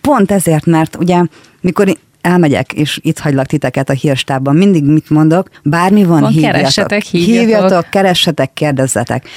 [0.00, 1.22] Pont ezért, mert ugye
[1.60, 1.96] mikor
[2.28, 6.58] elmegyek, és itt hagylak titeket a hírstában, mindig mit mondok, bármi van, Van, hívjatok.
[6.58, 7.38] keressetek, hívjatok.
[7.40, 9.28] hívjatok, keressetek, kérdezzetek.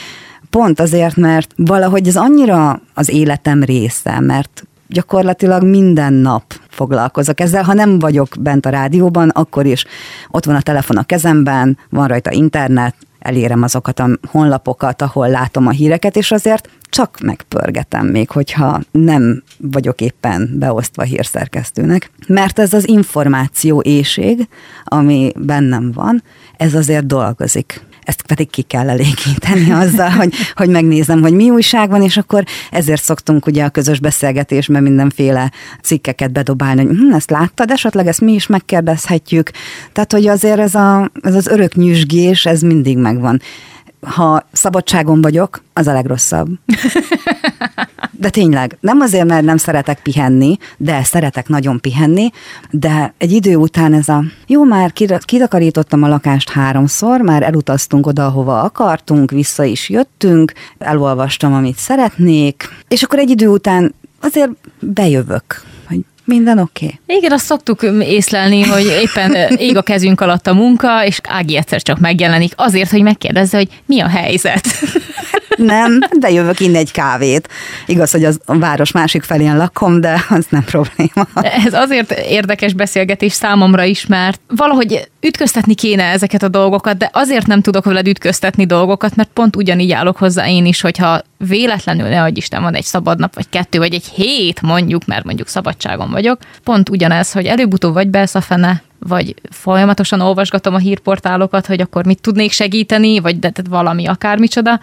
[0.50, 7.64] Pont azért, mert valahogy ez annyira az életem része, mert gyakorlatilag minden nap foglalkozok ezzel.
[7.64, 9.86] Ha nem vagyok bent a rádióban, akkor is
[10.30, 15.68] ott van a telefon a kezemben, van rajta internet, elérem azokat a honlapokat, ahol látom
[15.68, 22.12] a híreket, és azért csak megpörgetem még, hogyha nem vagyok éppen beosztva hírszerkesztőnek.
[22.28, 24.48] Mert ez az információ éjség,
[24.84, 26.24] ami bennem van,
[26.58, 31.90] ez azért dolgozik ezt pedig ki kell elégíteni azzal, hogy, hogy megnézem, hogy mi újság
[31.90, 37.30] van, és akkor ezért szoktunk ugye a közös beszélgetésben mindenféle cikkeket bedobálni, hogy hm, ezt
[37.30, 39.52] láttad, esetleg ezt mi is megkérdezhetjük.
[39.92, 43.42] Tehát, hogy azért ez, a, ez az örök nyüzsgés, ez mindig megvan
[44.02, 46.48] ha szabadságon vagyok, az a legrosszabb.
[48.12, 52.30] De tényleg, nem azért, mert nem szeretek pihenni, de szeretek nagyon pihenni,
[52.70, 54.94] de egy idő után ez a, jó, már
[55.26, 62.70] kidakarítottam a lakást háromszor, már elutaztunk oda, ahova akartunk, vissza is jöttünk, elolvastam, amit szeretnék,
[62.88, 65.64] és akkor egy idő után azért bejövök
[66.32, 66.86] minden oké.
[66.86, 67.18] Okay.
[67.18, 71.82] Igen, azt szoktuk észlelni, hogy éppen ég a kezünk alatt a munka, és Ági egyszer
[71.82, 74.68] csak megjelenik azért, hogy megkérdezze, hogy mi a helyzet.
[75.56, 77.48] Nem, de jövök inni egy kávét.
[77.86, 81.28] Igaz, hogy az a város másik felén lakom, de az nem probléma.
[81.66, 87.48] Ez azért érdekes beszélgetés számomra is, mert valahogy ütköztetni kéne ezeket a dolgokat, de azért
[87.48, 92.22] nem tudok veled ütköztetni dolgokat, mert pont ugyanígy állok hozzá én is, hogyha véletlenül, ne
[92.22, 96.10] adj Isten, van egy szabad nap, vagy kettő, vagy egy hét mondjuk, mert mondjuk szabadságon
[96.10, 101.82] vagyok, pont ugyanez, hogy előbb-utóbb vagy belsz a fene, vagy folyamatosan olvasgatom a hírportálokat, hogy
[101.82, 104.80] akkor mit tudnék segíteni, vagy de, de valami akármicsoda.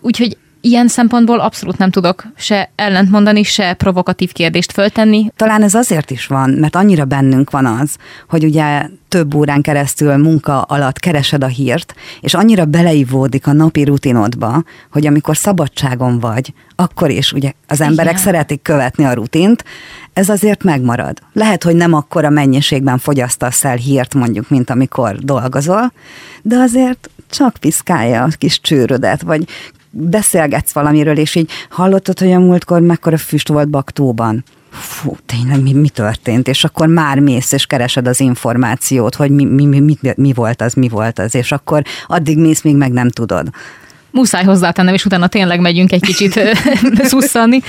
[0.00, 5.32] Úgyhogy ilyen szempontból abszolút nem tudok se ellentmondani, se provokatív kérdést föltenni.
[5.36, 7.96] Talán ez azért is van, mert annyira bennünk van az,
[8.28, 13.84] hogy ugye több órán keresztül munka alatt keresed a hírt, és annyira beleivódik a napi
[13.84, 18.24] rutinodba, hogy amikor szabadságon vagy, akkor is ugye az emberek Igen.
[18.24, 19.64] szeretik követni a rutint,
[20.12, 21.18] ez azért megmarad.
[21.32, 25.92] Lehet, hogy nem akkora mennyiségben fogyasztasz el hírt mondjuk, mint amikor dolgozol,
[26.42, 29.44] de azért csak piszkálja a kis csőrödet, vagy
[29.92, 34.44] beszélgetsz valamiről, és így hallottad, hogy a múltkor mekkora füst volt Baktóban.
[34.70, 36.48] Fú, tényleg mi, mi történt?
[36.48, 40.62] És akkor már mész, és keresed az információt, hogy mi, mi, mi, mi, mi volt
[40.62, 43.48] az, mi volt az, és akkor addig mész, még meg nem tudod
[44.12, 46.40] muszáj hozzátennem, és utána tényleg megyünk egy kicsit
[47.02, 47.62] szusszani.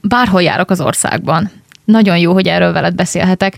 [0.00, 1.50] Bárhol járok az országban,
[1.86, 3.54] nagyon jó, hogy erről veled beszélhetek.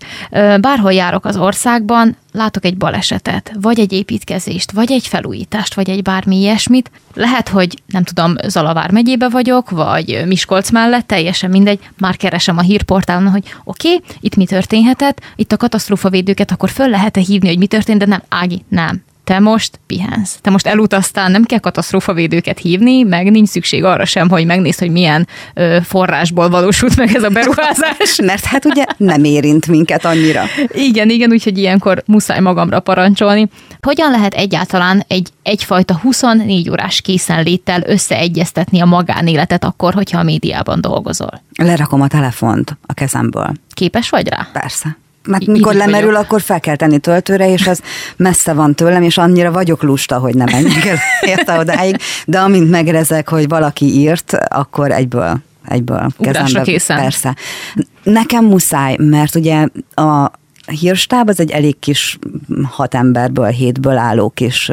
[0.60, 6.02] Bárhol járok az országban, látok egy balesetet, vagy egy építkezést, vagy egy felújítást, vagy egy
[6.02, 6.90] bármi ilyesmit.
[7.14, 12.62] Lehet, hogy nem tudom, Zalavár megyébe vagyok, vagy Miskolc mellett, teljesen mindegy, már keresem a
[12.62, 17.58] hírportálon, hogy oké, okay, itt mi történhetett, itt a katasztrófavédőket, akkor föl lehet-e hívni, hogy
[17.58, 20.38] mi történt, de nem, Ági, nem te most pihensz.
[20.40, 24.90] Te most elutaztál, nem kell katasztrófavédőket hívni, meg nincs szükség arra sem, hogy megnézd, hogy
[24.90, 28.18] milyen ö, forrásból valósult meg ez a beruházás.
[28.24, 30.42] Mert hát ugye nem érint minket annyira.
[30.68, 33.48] Igen, igen, úgyhogy ilyenkor muszáj magamra parancsolni.
[33.80, 40.80] Hogyan lehet egyáltalán egy egyfajta 24 órás készenléttel összeegyeztetni a magánéletet akkor, hogyha a médiában
[40.80, 41.42] dolgozol?
[41.56, 43.52] Lerakom a telefont a kezemből.
[43.70, 44.48] Képes vagy rá?
[44.52, 46.24] Persze mert mikor lemerül, vagyok.
[46.24, 47.82] akkor fel kell tenni töltőre, és az
[48.16, 50.98] messze van tőlem, és annyira vagyok lusta, hogy nem menjek el
[51.30, 56.62] érte odáig, de amint megrezek, hogy valaki írt, akkor egyből egyből kezembe.
[56.62, 56.96] készen.
[56.96, 57.36] Persze.
[58.02, 60.30] Nekem muszáj, mert ugye a,
[60.70, 62.18] hírstáb az egy elég kis
[62.62, 64.70] hat emberből, hétből álló kis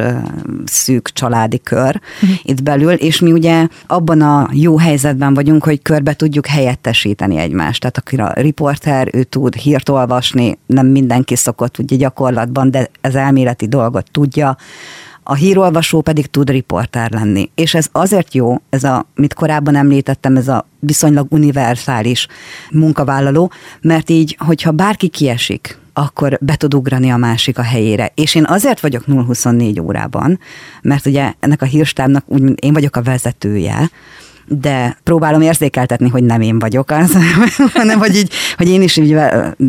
[0.66, 2.38] szűk családi kör uh-huh.
[2.44, 7.80] itt belül, és mi ugye abban a jó helyzetben vagyunk, hogy körbe tudjuk helyettesíteni egymást.
[7.80, 13.16] Tehát aki a riporter, ő tud hírt olvasni, nem mindenki szokott ugye gyakorlatban, de ez
[13.16, 14.58] elméleti dolgot tudja,
[15.28, 17.50] a hírolvasó pedig tud riporter lenni.
[17.56, 22.28] És ez azért jó, ez a, mit korábban említettem, ez a viszonylag univerzális
[22.72, 28.12] munkavállaló, mert így, hogyha bárki kiesik, akkor be tud ugrani a másik a helyére.
[28.16, 30.40] És én azért vagyok 0-24 órában,
[30.82, 33.90] mert ugye ennek a hírstábnak úgy, én vagyok a vezetője,
[34.48, 37.18] de próbálom érzékeltetni, hogy nem én vagyok az,
[37.74, 39.14] hanem hogy, így, hogy én is így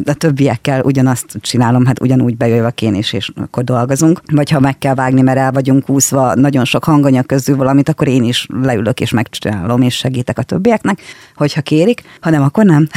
[0.04, 4.20] a többiekkel ugyanazt csinálom, hát ugyanúgy bejövök én is, és akkor dolgozunk.
[4.32, 8.08] Vagy ha meg kell vágni, mert el vagyunk úszva nagyon sok hanganyag közül valamit, akkor
[8.08, 11.00] én is leülök és megcsinálom, és segítek a többieknek,
[11.36, 12.88] hogyha kérik, ha nem, akkor nem.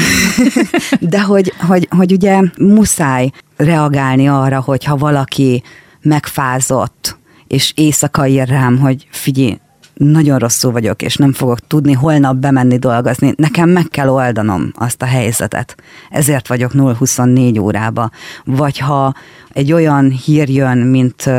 [1.00, 5.64] de hogy, hogy, hogy ugye muszáj reagálni arra, hogyha valaki
[6.02, 9.58] megfázott, és éjszaka ír rám, hogy figyelj,
[10.00, 15.02] nagyon rosszul vagyok, és nem fogok tudni holnap bemenni dolgozni, nekem meg kell oldanom azt
[15.02, 15.76] a helyzetet.
[16.10, 18.10] Ezért vagyok 0-24 órába.
[18.46, 19.14] Vagy ha
[19.50, 21.30] egy olyan hír jön, mint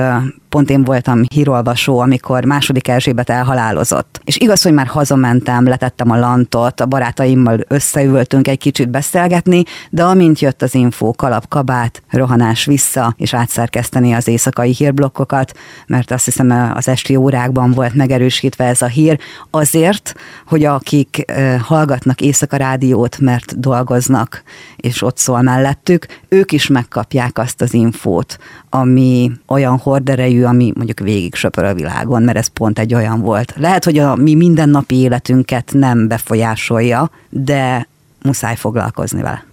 [0.51, 4.21] pont én voltam hírolvasó, amikor második Erzsébet elhalálozott.
[4.25, 10.05] És igaz, hogy már hazamentem, letettem a lantot, a barátaimmal összeültünk egy kicsit beszélgetni, de
[10.05, 16.25] amint jött az infó, kalap, kabát, rohanás vissza, és átszerkeszteni az éjszakai hírblokkokat, mert azt
[16.25, 19.19] hiszem az esti órákban volt megerősítve ez a hír,
[19.51, 20.15] azért,
[20.47, 21.33] hogy akik
[21.63, 24.43] hallgatnak éjszaka rádiót, mert dolgoznak,
[24.77, 28.39] és ott szól mellettük, ők is megkapják azt az infót,
[28.71, 33.55] ami olyan horderejű, ami mondjuk végig söpör a világon, mert ez pont egy olyan volt.
[33.57, 37.89] Lehet, hogy a mi mindennapi életünket nem befolyásolja, de
[38.23, 39.45] muszáj foglalkozni vele.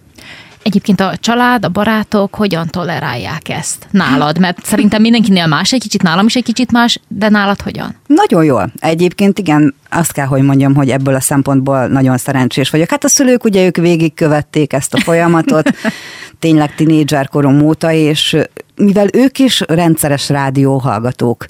[0.68, 4.40] Egyébként a család, a barátok hogyan tolerálják ezt nálad?
[4.40, 7.96] Mert szerintem mindenkinél más, egy kicsit nálam is egy kicsit más, de nálad hogyan?
[8.08, 8.72] Nagyon jól.
[8.80, 12.90] Egyébként igen, azt kell, hogy mondjam, hogy ebből a szempontból nagyon szerencsés vagyok.
[12.90, 15.70] Hát a szülők ugye ők végigkövették ezt a folyamatot,
[16.40, 18.38] tényleg tinédzserkorom óta, és
[18.76, 21.46] mivel ők is rendszeres rádióhallgatók,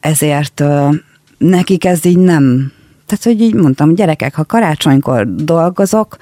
[0.00, 0.62] ezért
[1.38, 2.72] nekik ez így nem
[3.12, 6.16] tehát, hogy így mondtam, gyerekek, ha karácsonykor dolgozok,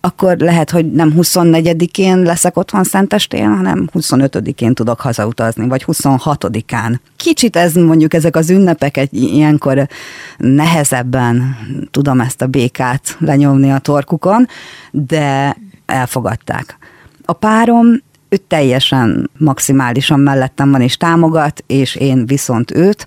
[0.00, 6.96] akkor lehet, hogy nem 24-én leszek otthon szentestén, hanem 25-én tudok hazautazni, vagy 26-án.
[7.16, 9.88] Kicsit ez mondjuk ezek az ünnepek egy ilyenkor
[10.36, 11.56] nehezebben
[11.90, 14.46] tudom ezt a békát lenyomni a torkukon,
[14.90, 15.56] de
[15.86, 16.78] elfogadták.
[17.24, 17.86] A párom
[18.28, 23.06] ő teljesen maximálisan mellettem van és támogat, és én viszont őt,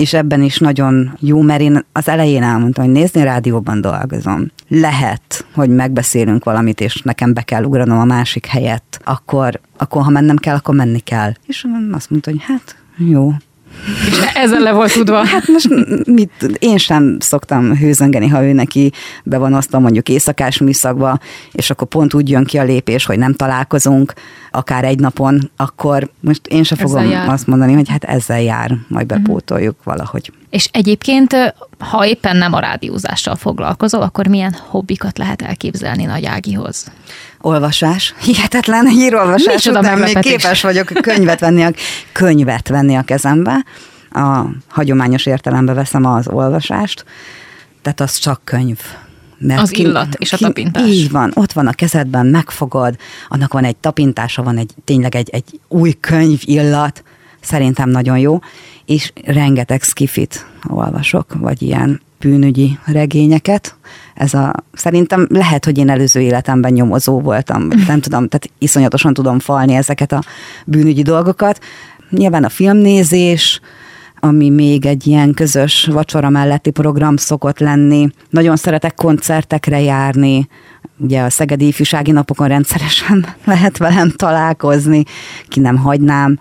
[0.00, 4.50] és ebben is nagyon jó, mert én az elején elmondtam, hogy nézni rádióban dolgozom.
[4.68, 10.10] Lehet, hogy megbeszélünk valamit, és nekem be kell ugranom a másik helyet, akkor, akkor ha
[10.10, 11.32] mennem kell, akkor menni kell.
[11.46, 13.32] És azt mondta, hogy hát jó,
[14.08, 15.26] és ezzel le volt tudva.
[15.26, 15.68] Hát most
[16.06, 18.92] mit, én sem szoktam hőzöngeni, ha ő neki
[19.24, 21.18] be van osztva mondjuk éjszakás műszakba,
[21.52, 24.12] és akkor pont úgy jön ki a lépés, hogy nem találkozunk,
[24.50, 29.06] akár egy napon, akkor most én sem fogom azt mondani, hogy hát ezzel jár, majd
[29.06, 29.22] mhm.
[29.22, 29.94] bepótoljuk uh-huh.
[29.94, 30.32] valahogy.
[30.50, 36.90] És egyébként, ha éppen nem a rádiózással foglalkozol, akkor milyen hobbikat lehet elképzelni Nagy Ágihoz?
[37.40, 41.70] Olvasás, hihetetlen hírolvasás Micsoda után még képes vagyok könyvet venni, a,
[42.12, 43.64] könyvet venni a kezembe.
[44.10, 47.04] A hagyományos értelembe veszem az olvasást,
[47.82, 48.78] tehát az csak könyv.
[49.40, 50.88] Mert az ki, illat és a tapintás.
[50.88, 52.96] Így van, ott van a kezedben, megfogod,
[53.28, 57.02] annak van egy tapintása, van egy tényleg egy, egy új könyv illat,
[57.40, 58.38] szerintem nagyon jó,
[58.84, 63.74] és rengeteg skifit olvasok, vagy ilyen bűnügyi regényeket.
[64.14, 69.38] Ez a, szerintem lehet, hogy én előző életemben nyomozó voltam, nem tudom, tehát iszonyatosan tudom
[69.38, 70.22] falni ezeket a
[70.66, 71.60] bűnügyi dolgokat.
[72.10, 73.60] Nyilván a filmnézés,
[74.20, 78.08] ami még egy ilyen közös vacsora melletti program szokott lenni.
[78.30, 80.48] Nagyon szeretek koncertekre járni,
[80.96, 85.02] ugye a Szegedi Ifjúsági Napokon rendszeresen lehet velem találkozni,
[85.48, 86.38] ki nem hagynám.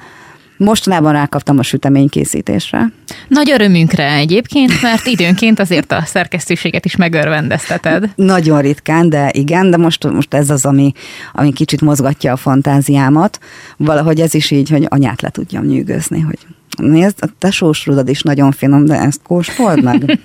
[0.57, 2.91] Mostanában rákaptam a süteménykészítésre.
[3.27, 8.09] Nagy örömünkre egyébként, mert időnként azért a szerkesztőséget is megörvendezteted.
[8.15, 10.91] Nagyon ritkán, de igen, de most, most ez az, ami,
[11.33, 13.39] ami kicsit mozgatja a fantáziámat.
[13.77, 16.39] Valahogy ez is így, hogy anyát le tudjam nyűgözni, hogy
[16.79, 20.19] nézd, a tesósrudad is nagyon finom, de ezt kóstold meg.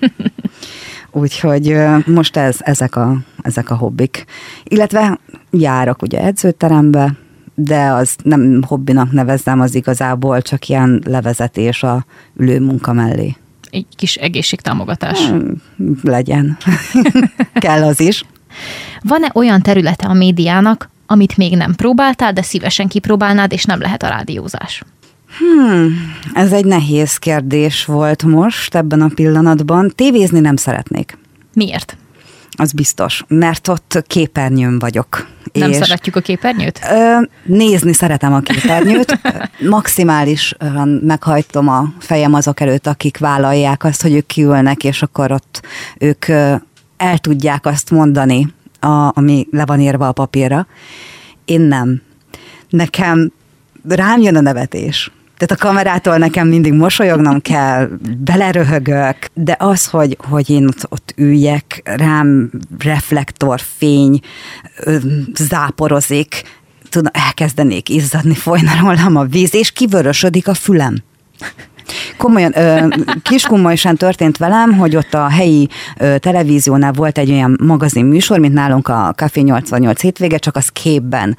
[1.11, 4.25] Úgyhogy most ez, ezek, a, ezek a hobbik.
[4.63, 5.19] Illetve
[5.51, 7.15] járok ugye edzőterembe,
[7.55, 13.35] de az nem hobbinak nevezzem, az igazából csak ilyen levezetés a ülő munka mellé.
[13.69, 15.27] Egy kis egészségtámogatás.
[15.27, 15.61] Hmm,
[16.01, 16.57] legyen.
[17.53, 18.25] Kell az is.
[19.01, 24.03] Van-e olyan területe a médiának, amit még nem próbáltál, de szívesen kipróbálnád, és nem lehet
[24.03, 24.83] a rádiózás?
[25.37, 25.93] Hmm,
[26.33, 29.91] ez egy nehéz kérdés volt most ebben a pillanatban.
[29.95, 31.17] Tévézni nem szeretnék.
[31.53, 31.97] Miért?
[32.57, 35.27] Az biztos, mert ott képernyőn vagyok.
[35.53, 36.79] Nem és szeretjük a képernyőt?
[36.91, 39.19] Ö, nézni szeretem a képernyőt.
[39.69, 45.61] Maximálisan meghajtom a fejem azok előtt, akik vállalják azt, hogy ők kiülnek, és akkor ott
[45.97, 46.27] ők
[46.97, 50.67] el tudják azt mondani, a, ami le van írva a papírra.
[51.45, 52.01] Én nem.
[52.69, 53.31] Nekem
[53.87, 55.11] rám jön a nevetés.
[55.37, 61.13] Tehát a kamerától nekem mindig mosolyognom kell, beleröhögök, de az, hogy, hogy én ott, ott
[61.15, 64.19] üljek, rám reflektorfény
[65.33, 66.43] záporozik,
[66.89, 70.95] tudom, elkezdenék izzadni, folyna rólam a víz, és kivörösödik a fülem.
[72.17, 72.53] Komolyan,
[73.21, 75.69] Kiskunmajsán történt velem, hogy ott a helyi
[76.17, 81.37] televíziónál volt egy olyan magazin műsor, mint nálunk a Café 88 hétvége, csak az képben.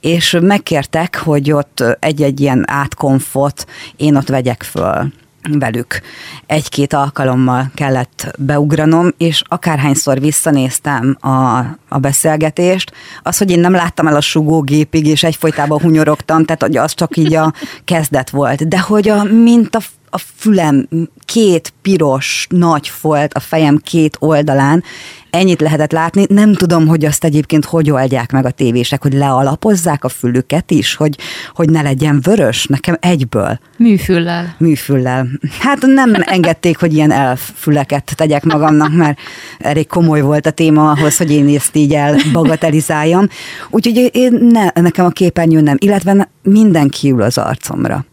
[0.00, 3.66] És megkértek, hogy ott egy-egy ilyen átkonfot
[3.96, 5.12] én ott vegyek föl
[5.50, 6.00] velük
[6.46, 14.06] egy-két alkalommal kellett beugranom, és akárhányszor visszanéztem a, a beszélgetést, az, hogy én nem láttam
[14.06, 17.52] el a sugógépig, és egyfolytában hunyorogtam, tehát hogy az csak így a
[17.84, 18.68] kezdet volt.
[18.68, 19.80] De hogy a, mint a
[20.14, 20.88] a fülem
[21.24, 24.84] két piros nagy folt a fejem két oldalán,
[25.32, 26.24] ennyit lehetett látni.
[26.28, 30.94] Nem tudom, hogy azt egyébként hogy oldják meg a tévések, hogy lealapozzák a fülüket is,
[30.94, 31.18] hogy,
[31.54, 33.58] hogy ne legyen vörös, nekem egyből.
[33.78, 34.54] Műfüllel.
[34.58, 35.26] Műfüllel.
[35.60, 39.18] Hát nem engedték, hogy ilyen elfüleket tegyek magamnak, mert
[39.58, 43.28] elég komoly volt a téma ahhoz, hogy én ezt így elbagatelizáljam.
[43.70, 48.04] Úgyhogy én ne, nekem a képernyőn nem, illetve mindenki ül az arcomra.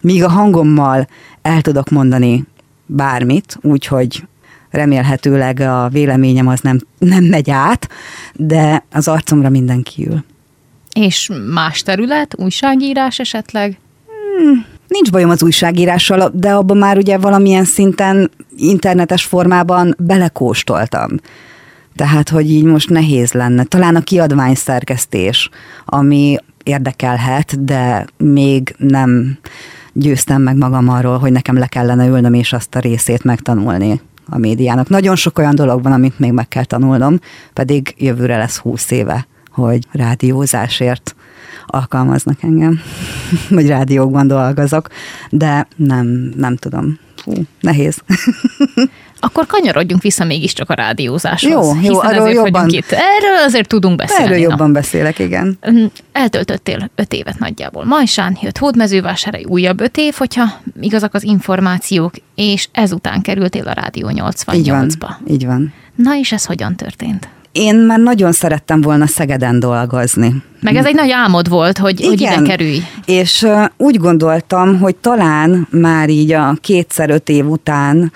[0.00, 1.08] Míg a hangommal
[1.42, 2.44] el tudok mondani
[2.86, 4.22] bármit, úgyhogy
[4.70, 7.88] remélhetőleg a véleményem az nem, nem megy át,
[8.34, 10.24] de az arcomra mindenki ül.
[10.92, 13.78] És más terület, újságírás esetleg?
[14.06, 21.10] Hmm, nincs bajom az újságírással, de abban már ugye valamilyen szinten internetes formában belekóstoltam.
[21.96, 23.64] Tehát, hogy így most nehéz lenne.
[23.64, 25.50] Talán a kiadvány szerkesztés,
[25.84, 29.38] ami érdekelhet, de még nem
[29.92, 34.38] győztem meg magam arról, hogy nekem le kellene ülnöm és azt a részét megtanulni a
[34.38, 34.88] médiának.
[34.88, 37.18] Nagyon sok olyan dolog van, amit még meg kell tanulnom,
[37.52, 41.14] pedig jövőre lesz húsz éve, hogy rádiózásért
[41.66, 42.80] alkalmaznak engem,
[43.50, 44.88] vagy rádiókban dolgozok,
[45.30, 46.98] de nem, nem tudom.
[47.26, 47.98] Hú, nehéz.
[49.20, 51.50] Akkor kanyarodjunk vissza mégiscsak a rádiózáshoz.
[51.50, 52.68] Jó, jó, arról jobban.
[52.68, 52.90] Itt.
[52.90, 54.24] Erről azért tudunk beszélni.
[54.24, 54.72] Erről jobban na.
[54.72, 55.58] beszélek, igen.
[56.12, 57.84] Eltöltöttél öt évet nagyjából.
[57.84, 60.44] Majsán jött Hódmezővásárhely újabb öt év, hogyha
[60.80, 64.54] igazak az információk, és ezután kerültél a Rádió 88-ba.
[64.54, 64.90] Így van,
[65.28, 65.72] így van.
[65.94, 67.28] Na és ez hogyan történt?
[67.56, 70.42] Én már nagyon szerettem volna Szegeden dolgozni.
[70.60, 72.78] Meg ez egy nagy álmod volt, hogy, Igen, hogy ide kerülj.
[73.04, 73.46] És
[73.76, 78.12] úgy gondoltam, hogy talán már így a kétszer öt év után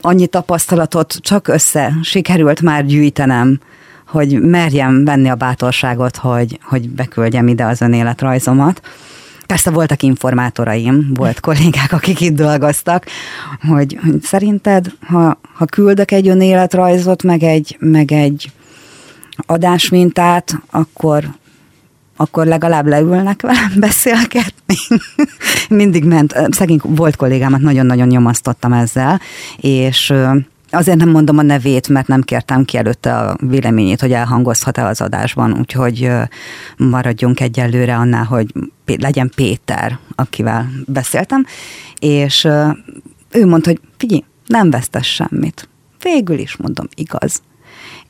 [0.00, 3.60] annyi tapasztalatot csak össze sikerült már gyűjtenem,
[4.06, 8.80] hogy merjem venni a bátorságot, hogy, hogy beküldjem ide az önéletrajzomat.
[9.46, 13.06] Persze voltak informátoraim, volt kollégák, akik itt dolgoztak,
[13.68, 18.52] hogy, hogy szerinted, ha, ha küldök egy önéletrajzot, meg egy, meg egy
[19.46, 21.24] adásmintát, akkor
[22.16, 24.74] akkor legalább leülnek velem beszélgetni.
[25.68, 29.20] Mindig ment, szegény volt kollégámat nagyon-nagyon nyomasztottam ezzel,
[29.56, 30.14] és
[30.74, 35.00] Azért nem mondom a nevét, mert nem kértem ki előtte a véleményét, hogy elhangozhat-e az
[35.00, 36.10] adásban, úgyhogy
[36.76, 38.52] maradjunk egyelőre annál, hogy
[38.84, 41.46] legyen Péter, akivel beszéltem,
[41.98, 42.44] és
[43.30, 45.68] ő mondta, hogy figyelj, nem vesztes semmit.
[46.02, 47.42] Végül is mondom, igaz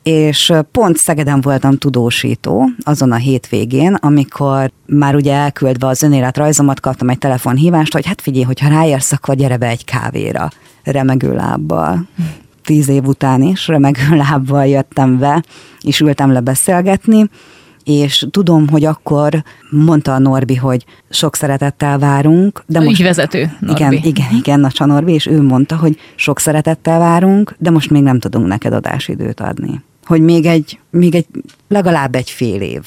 [0.03, 7.09] és pont Szegeden voltam tudósító azon a hétvégén, amikor már ugye elküldve az önéletrajzomat kaptam
[7.09, 10.49] egy telefonhívást, hogy hát figyelj, hogyha ráérsz, akkor gyere be egy kávéra
[10.83, 12.07] remegő lábbal.
[12.63, 15.43] Tíz év után is remegő lábbal jöttem be,
[15.81, 17.29] és ültem le beszélgetni,
[17.83, 22.63] és tudom, hogy akkor mondta a Norbi, hogy sok szeretettel várunk.
[22.65, 23.81] De most, vezető, Norbi.
[23.81, 28.01] Igen, igen, igen, Nacsa Norbi, és ő mondta, hogy sok szeretettel várunk, de most még
[28.01, 31.25] nem tudunk neked adásidőt adni hogy még egy, még egy,
[31.67, 32.81] legalább egy fél év.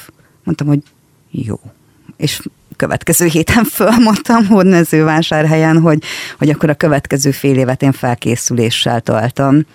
[0.44, 0.82] Mondtam, hogy
[1.30, 1.60] jó.
[2.16, 2.40] És
[2.76, 6.02] következő héten fölmondtam hódmezővásárhelyen, hogy,
[6.38, 9.66] hogy akkor a következő fél évet én felkészüléssel toltam,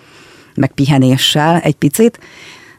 [0.54, 2.18] meg pihenéssel egy picit,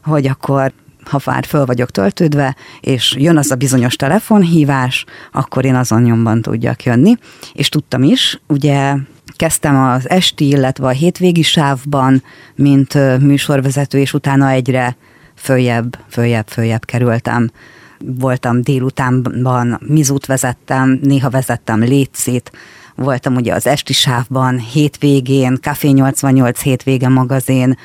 [0.02, 0.72] hogy akkor
[1.04, 6.42] ha már föl vagyok töltődve, és jön az a bizonyos telefonhívás, akkor én azon nyomban
[6.42, 7.14] tudjak jönni.
[7.52, 8.94] És tudtam is, ugye
[9.36, 12.22] Kezdtem az esti, illetve a hétvégi sávban,
[12.54, 14.96] mint műsorvezető, és utána egyre
[15.34, 17.50] följebb, följebb, följebb kerültem.
[17.98, 22.52] Voltam délutánban, mizút vezettem, néha vezettem létszét,
[22.94, 27.78] voltam ugye az esti sávban, hétvégén, Café 88 hétvége magazin,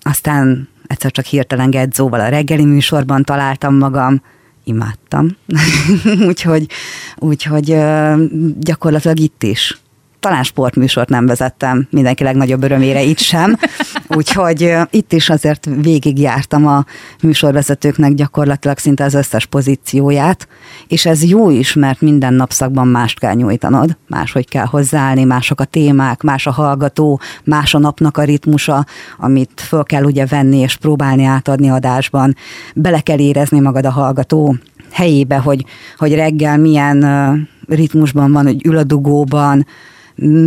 [0.00, 4.22] aztán egyszer csak hirtelen Gedzóval a reggeli műsorban találtam magam,
[4.64, 5.36] imádtam.
[6.28, 6.66] úgyhogy,
[7.16, 7.76] úgyhogy
[8.58, 9.80] gyakorlatilag itt is
[10.26, 13.56] talán sportműsort nem vezettem mindenki legnagyobb örömére itt sem,
[14.16, 16.84] úgyhogy itt is azért végigjártam a
[17.22, 20.48] műsorvezetőknek gyakorlatilag szinte az összes pozícióját,
[20.88, 25.64] és ez jó is, mert minden napszakban mást kell nyújtanod, máshogy kell hozzáállni, mások a
[25.64, 28.86] témák, más a hallgató, más a napnak a ritmusa,
[29.18, 32.36] amit föl kell ugye venni és próbálni átadni adásban,
[32.74, 34.56] bele kell érezni magad a hallgató
[34.90, 35.64] helyébe, hogy,
[35.96, 37.04] hogy reggel milyen
[37.68, 39.66] ritmusban van, hogy ül a dugóban,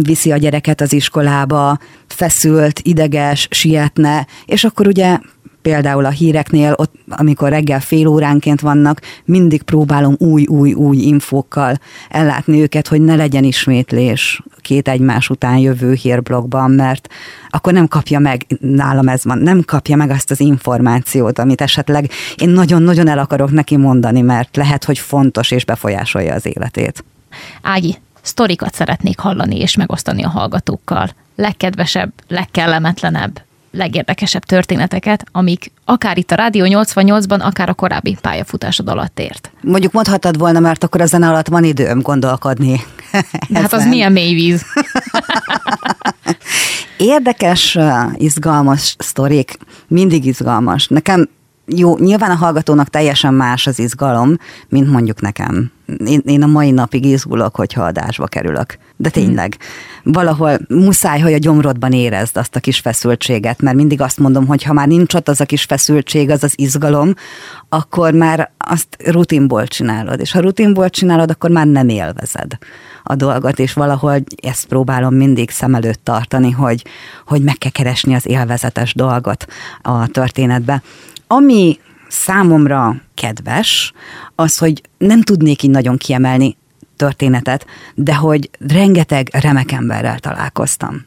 [0.01, 5.17] viszi a gyereket az iskolába, feszült, ideges, sietne, és akkor ugye
[5.61, 12.87] például a híreknél, ott, amikor reggel fél óránként vannak, mindig próbálom új-új-új infókkal ellátni őket,
[12.87, 17.07] hogy ne legyen ismétlés két egymás után jövő hírblogban, mert
[17.49, 22.09] akkor nem kapja meg, nálam ez van, nem kapja meg azt az információt, amit esetleg
[22.35, 27.03] én nagyon-nagyon el akarok neki mondani, mert lehet, hogy fontos és befolyásolja az életét.
[27.61, 31.09] Ági, sztorikat szeretnék hallani és megosztani a hallgatókkal.
[31.35, 33.41] Legkedvesebb, legkellemetlenebb,
[33.71, 39.51] legérdekesebb történeteket, amik akár itt a Rádió 88-ban, akár a korábbi pályafutásod alatt ért.
[39.61, 42.81] Mondjuk mondhatod volna, mert akkor a zene alatt van időm gondolkodni.
[43.49, 44.65] De hát az milyen mély víz.
[46.97, 47.77] Érdekes,
[48.15, 49.57] izgalmas sztorik,
[49.87, 50.87] mindig izgalmas.
[50.87, 51.29] Nekem
[51.75, 54.37] jó, nyilván a hallgatónak teljesen más az izgalom,
[54.69, 55.71] mint mondjuk nekem.
[56.05, 58.77] Én, én a mai napig izgulok, hogyha adásba kerülök.
[58.95, 59.57] De tényleg,
[60.03, 64.63] valahol muszáj, hogy a gyomrodban érezd azt a kis feszültséget, mert mindig azt mondom, hogy
[64.63, 67.13] ha már nincs ott az a kis feszültség, az az izgalom,
[67.69, 72.57] akkor már azt rutinból csinálod, és ha rutinból csinálod, akkor már nem élvezed
[73.03, 76.85] a dolgot, és valahol ezt próbálom mindig szem előtt tartani, hogy,
[77.25, 79.45] hogy meg kell keresni az élvezetes dolgot
[79.81, 80.81] a történetbe.
[81.31, 83.93] Ami számomra kedves,
[84.35, 86.57] az, hogy nem tudnék így nagyon kiemelni
[86.95, 87.65] történetet,
[87.95, 91.05] de hogy rengeteg remek emberrel találkoztam.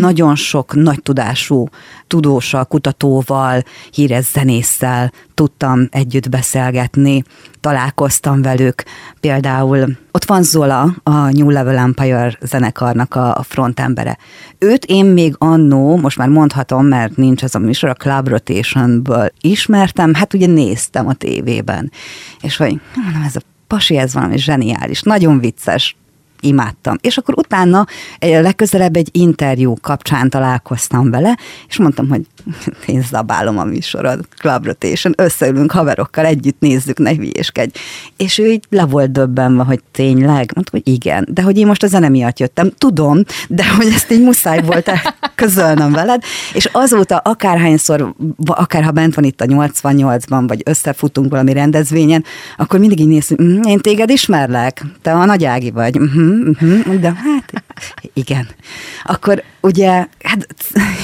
[0.00, 1.68] Nagyon sok nagy tudású
[2.06, 7.24] tudóssal, kutatóval, híres zenésszel tudtam együtt beszélgetni,
[7.60, 8.82] találkoztam velük.
[9.20, 14.18] Például ott van Zola, a New Level Empire zenekarnak a frontembere.
[14.58, 19.32] Őt én még annó, most már mondhatom, mert nincs az a műsor, a Club Rotationből
[19.40, 21.92] ismertem, hát ugye néztem a tévében.
[22.40, 25.96] És hogy mondom, ez a pasi, ez valami zseniális, nagyon vicces,
[26.42, 26.96] imádtam.
[27.00, 27.86] És akkor utána
[28.18, 31.38] legközelebb egy interjú kapcsán találkoztam vele,
[31.68, 32.26] és mondtam, hogy
[32.86, 37.78] én zabálom a műsorod, Club Rotation, összeülünk haverokkal, együtt nézzük, ne hülyéskedj.
[38.16, 41.82] És ő így le volt döbbenve, hogy tényleg, mondtam, hogy igen, de hogy én most
[41.82, 44.90] a zene miatt jöttem, tudom, de hogy ezt így muszáj volt
[45.34, 46.22] közölnöm veled,
[46.54, 48.14] és azóta akárhányszor,
[48.46, 52.24] akár ha bent van itt a 88-ban, vagy összefutunk valami rendezvényen,
[52.56, 55.98] akkor mindig így nézünk, mm, én téged ismerlek, te a nagy Ági vagy,
[56.32, 57.62] uh-huh, uh-huh, hát
[58.12, 58.48] igen.
[59.04, 60.46] Akkor ugye, hát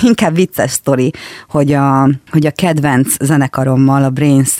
[0.03, 1.13] inkább vicces sztori,
[1.49, 4.57] hogy a, hogy a kedvenc zenekarommal, a brains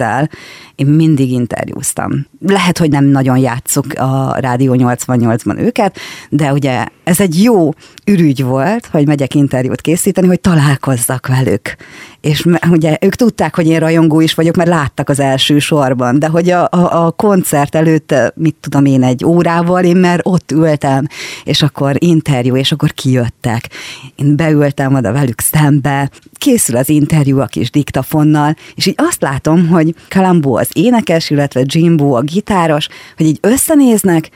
[0.79, 2.27] én mindig interjúztam.
[2.47, 5.99] Lehet, hogy nem nagyon játszuk a Rádió 88-ban őket,
[6.29, 7.71] de ugye ez egy jó
[8.05, 11.77] ürügy volt, hogy megyek interjút készíteni, hogy találkozzak velük.
[12.21, 16.29] És ugye ők tudták, hogy én rajongó is vagyok, mert láttak az első sorban, de
[16.29, 21.07] hogy a, a, a koncert előtt, mit tudom én, egy órával, én már ott ültem,
[21.45, 23.69] és akkor interjú, és akkor kijöttek.
[24.17, 29.69] Én beültem oda velük szembe, készül az interjú a kis diktafonnal, és így azt látom,
[29.69, 34.31] hogy Kalambó az énekes, illetve Jimbo a gitáros, hogy így összenéznek,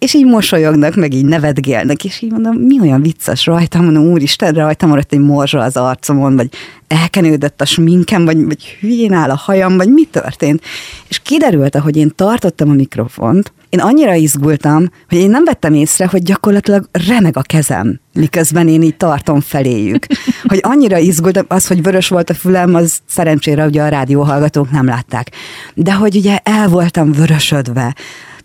[0.00, 4.54] és így mosolyognak, meg így nevetgélnek, és így mondom, mi olyan vicces rajtam, mondom, úristen,
[4.54, 6.48] rajtam maradt egy morzsa az arcomon, vagy
[6.86, 10.62] elkenődött a sminkem, vagy, vagy hülyén áll a hajam, vagy mi történt.
[11.08, 16.06] És kiderült, hogy én tartottam a mikrofont, én annyira izgultam, hogy én nem vettem észre,
[16.06, 20.06] hogy gyakorlatilag remeg a kezem, miközben én így tartom feléjük.
[20.42, 24.86] Hogy annyira izgultam, az, hogy vörös volt a fülem, az szerencsére ugye a rádióhallgatók nem
[24.86, 25.30] látták.
[25.74, 27.94] De hogy ugye el voltam vörösödve,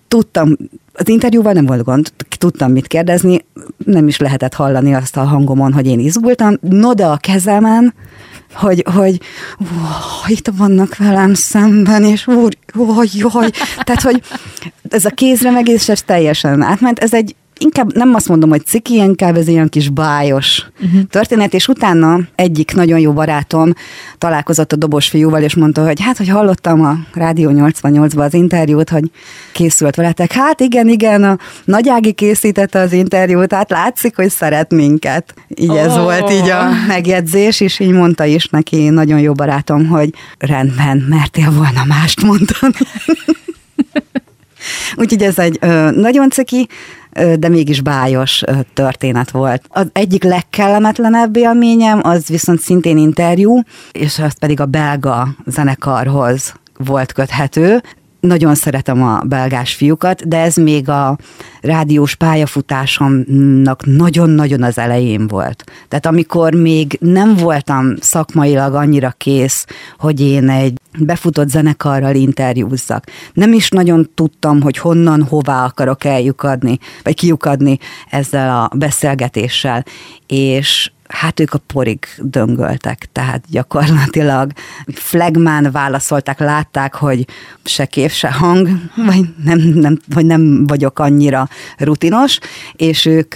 [0.08, 0.58] tudtam,
[0.98, 3.46] az interjúval nem volt gond, tudtam mit kérdezni,
[3.86, 7.94] nem is lehetett hallani azt a hangomon, hogy én izgultam, no de a kezemen,
[8.54, 9.22] hogy, hogy
[9.62, 9.66] ó,
[10.28, 13.50] itt vannak velem szemben, és úr, jaj, jaj.
[13.84, 14.22] Tehát, hogy
[14.90, 17.00] ez a kézremegés, ez teljesen átment.
[17.00, 21.02] Ez egy inkább nem azt mondom, hogy ciki, inkább ez ilyen kis bájos uh-huh.
[21.10, 23.74] történet, és utána egyik nagyon jó barátom
[24.18, 28.90] találkozott a dobos fiúval, és mondta, hogy hát, hogy hallottam a Rádió 88-ban az interjút,
[28.90, 29.12] hogy
[29.54, 30.32] készült veletek.
[30.32, 35.34] Hát igen, igen, a Nagyági készítette az interjút, hát látszik, hogy szeret minket.
[35.48, 35.84] Így oh.
[35.84, 41.06] ez volt így a megjegyzés, és így mondta is neki nagyon jó barátom, hogy rendben,
[41.10, 42.76] mertél volna mást mondani.
[44.96, 46.68] Úgyhogy ez egy ö, nagyon ciki,
[47.40, 48.44] de mégis bájos
[48.74, 49.64] történet volt.
[49.68, 53.60] Az egyik legkellemetlenebb élményem, az viszont szintén interjú,
[53.92, 57.82] és az pedig a belga zenekarhoz volt köthető.
[58.26, 61.18] Nagyon szeretem a belgás fiúkat, de ez még a
[61.62, 65.64] rádiós pályafutásomnak nagyon-nagyon az elején volt.
[65.88, 69.66] Tehát amikor még nem voltam szakmailag annyira kész,
[69.98, 73.04] hogy én egy befutott zenekarral interjúzzak.
[73.34, 77.78] Nem is nagyon tudtam, hogy honnan, hová akarok eljukadni, vagy kiukadni
[78.10, 79.86] ezzel a beszélgetéssel.
[80.28, 84.52] És hát ők a porig döngöltek, tehát gyakorlatilag
[84.94, 87.26] flagmán válaszolták, látták, hogy
[87.64, 91.48] se kép, se hang, vagy nem, nem, vagy nem vagyok annyira
[91.78, 92.40] rutinos,
[92.74, 93.34] és ők,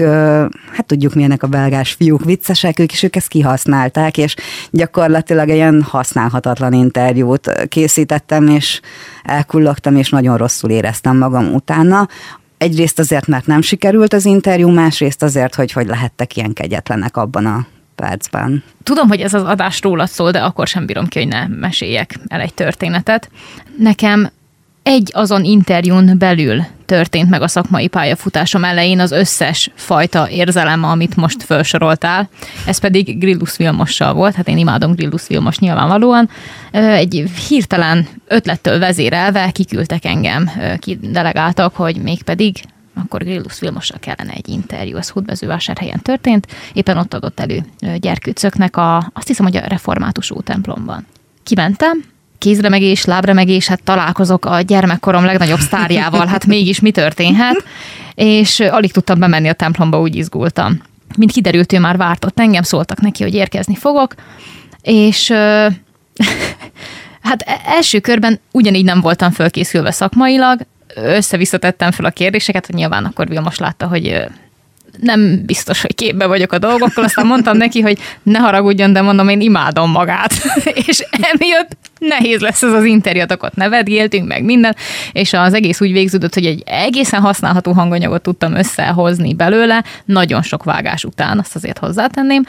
[0.72, 4.36] hát tudjuk milyenek a belgás fiúk viccesek, ők is ők ezt kihasználták, és
[4.72, 8.82] gyakorlatilag egy ilyen használhatatlan interjút készítettem, és
[9.24, 12.08] elkullogtam, és nagyon rosszul éreztem magam utána.
[12.60, 17.46] Egyrészt azért, mert nem sikerült az interjú, másrészt azért, hogy hogy lehettek ilyen kegyetlenek abban
[17.46, 18.64] a percben.
[18.84, 22.20] Tudom, hogy ez az adás rólad szól, de akkor sem bírom ki, hogy ne meséljek
[22.28, 23.30] el egy történetet.
[23.78, 24.30] Nekem
[24.90, 31.16] egy azon interjún belül történt meg a szakmai pályafutásom elején az összes fajta érzelem, amit
[31.16, 32.30] most felsoroltál.
[32.66, 36.30] Ez pedig Grillus Vilmossal volt, hát én imádom Grillus Vilmos nyilvánvalóan.
[36.72, 42.56] Egy hirtelen ötlettől vezérelve kiküldtek engem, kidelegáltak, hogy mégpedig
[42.96, 47.64] akkor Grillus Vilmossal kellene egy interjú, ez Hódmezővásárhelyen történt, éppen ott adott elő
[47.98, 51.06] gyerkőcöknek a, azt hiszem, hogy a református templomban.
[51.44, 52.04] Kimentem,
[52.40, 57.64] kézremegés, lábremegés, hát találkozok a gyermekkorom legnagyobb sztárjával, hát mégis mi történhet,
[58.16, 60.82] és alig tudtam bemenni a templomba, úgy izgultam.
[61.18, 64.14] Mint kiderült, ő már vártott engem, szóltak neki, hogy érkezni fogok,
[64.82, 65.30] és
[67.28, 70.60] hát e-, első körben ugyanígy nem voltam fölkészülve szakmailag,
[70.96, 74.26] össze-visszatettem fel a kérdéseket, hogy nyilván akkor Vilmos látta, hogy
[75.02, 79.30] nem biztos, hogy képbe vagyok a dolgokkal, aztán mondtam neki, hogy ne haragudjon, de mondom,
[79.30, 80.34] én imádom magát,
[80.88, 84.76] és emiatt nehéz lesz ez az interjút, ott nevetgéltünk, meg minden,
[85.12, 90.64] és az egész úgy végződött, hogy egy egészen használható hanganyagot tudtam összehozni belőle, nagyon sok
[90.64, 92.46] vágás után, azt azért hozzátenném,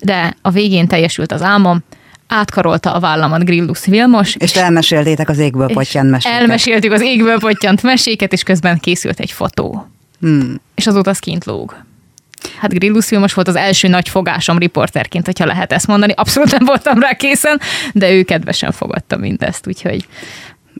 [0.00, 1.82] de a végén teljesült az álmom,
[2.30, 4.34] átkarolta a vállamat Grillus Vilmos.
[4.34, 6.40] És, és elmeséltétek az égből pottyant meséket.
[6.40, 9.86] Elmeséltük az égből pottyant meséket, és közben készült egy fotó.
[10.20, 10.60] Hmm.
[10.74, 11.76] És azóta az kint lóg.
[12.58, 16.12] Hát Grillus Vilmos volt az első nagy fogásom riporterként, hogyha lehet ezt mondani.
[16.16, 17.60] Abszolút nem voltam rá készen,
[17.92, 20.06] de ő kedvesen fogadta mindezt, úgyhogy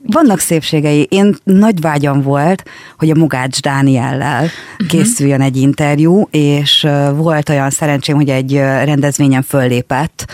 [0.05, 1.07] vannak szépségei.
[1.09, 2.63] Én nagy vágyam volt,
[2.97, 4.87] hogy a Mugács Dániellel uh-huh.
[4.87, 10.31] készüljön egy interjú, és volt olyan szerencsém, hogy egy rendezvényen föllépett,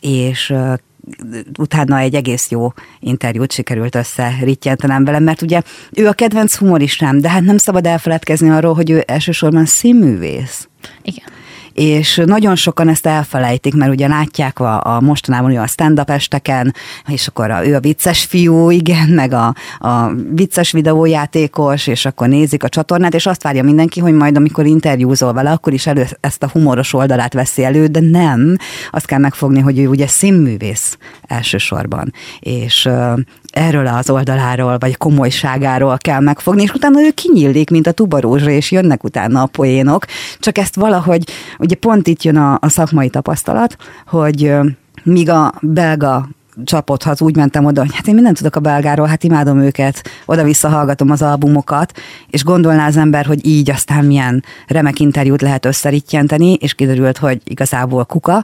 [0.00, 0.54] és
[1.58, 5.62] utána egy egész jó interjút sikerült összeritjentenem velem, mert ugye
[5.92, 10.68] ő a kedvenc humoristám, de hát nem szabad elfeledkezni arról, hogy ő elsősorban színművész.
[11.02, 11.24] Igen.
[11.72, 16.74] És nagyon sokan ezt elfelejtik, mert ugye látják a, a mostanában a stand-up esteken,
[17.06, 22.28] és akkor a, ő a vicces fiú, igen, meg a, a vicces videójátékos, és akkor
[22.28, 26.06] nézik a csatornát, és azt várja mindenki, hogy majd amikor interjúzol vele, akkor is elő
[26.20, 28.56] ezt a humoros oldalát veszi elő, de nem,
[28.90, 32.88] azt kell megfogni, hogy ő ugye színművész elsősorban, és
[33.50, 38.70] erről az oldaláról, vagy komolyságáról kell megfogni, és utána ő kinyílik, mint a tubarózsa, és
[38.70, 40.04] jönnek utána a poénok.
[40.38, 43.76] Csak ezt valahogy, ugye pont itt jön a, a szakmai tapasztalat,
[44.06, 44.52] hogy
[45.02, 46.28] míg a belga
[46.64, 50.68] csapothoz úgy mentem oda, hogy hát én mindent tudok a belgáról, hát imádom őket, oda-vissza
[50.68, 51.92] hallgatom az albumokat,
[52.30, 57.40] és gondolná az ember, hogy így aztán milyen remek interjút lehet összerittyenteni, és kiderült, hogy
[57.44, 58.42] igazából kuka,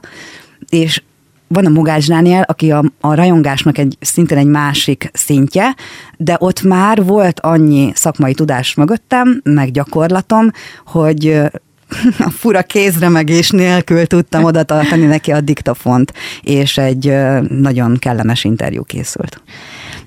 [0.69, 1.01] és
[1.47, 5.75] van a Mugács Dániel, aki a, a rajongásnak egy szintén egy másik szintje,
[6.17, 10.51] de ott már volt annyi szakmai tudás mögöttem, meg gyakorlatom,
[10.85, 11.41] hogy
[12.27, 17.13] a fura kézremegés nélkül tudtam oda tartani neki a diktafont, és egy
[17.49, 19.41] nagyon kellemes interjú készült.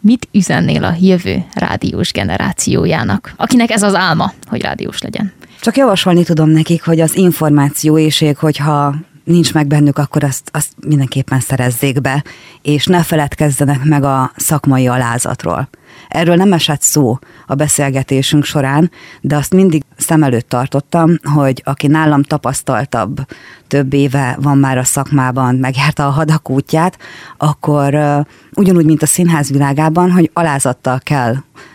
[0.01, 5.33] Mit üzennél a jövő rádiós generációjának, akinek ez az álma, hogy rádiós legyen?
[5.61, 8.95] Csak javasolni tudom nekik, hogy az információéség, hogyha
[9.25, 12.25] nincs meg bennük, akkor azt, azt mindenképpen szerezzék be,
[12.63, 15.69] és ne feledkezzenek meg a szakmai alázatról.
[16.09, 18.91] Erről nem esett szó a beszélgetésünk során,
[19.21, 23.27] de azt mindig szem előtt tartottam, hogy aki nálam tapasztaltabb,
[23.67, 26.99] több éve van már a szakmában, megjárta a hadak útját,
[27.37, 27.95] akkor
[28.55, 31.35] ugyanúgy, mint a színház világában, hogy alázattal kell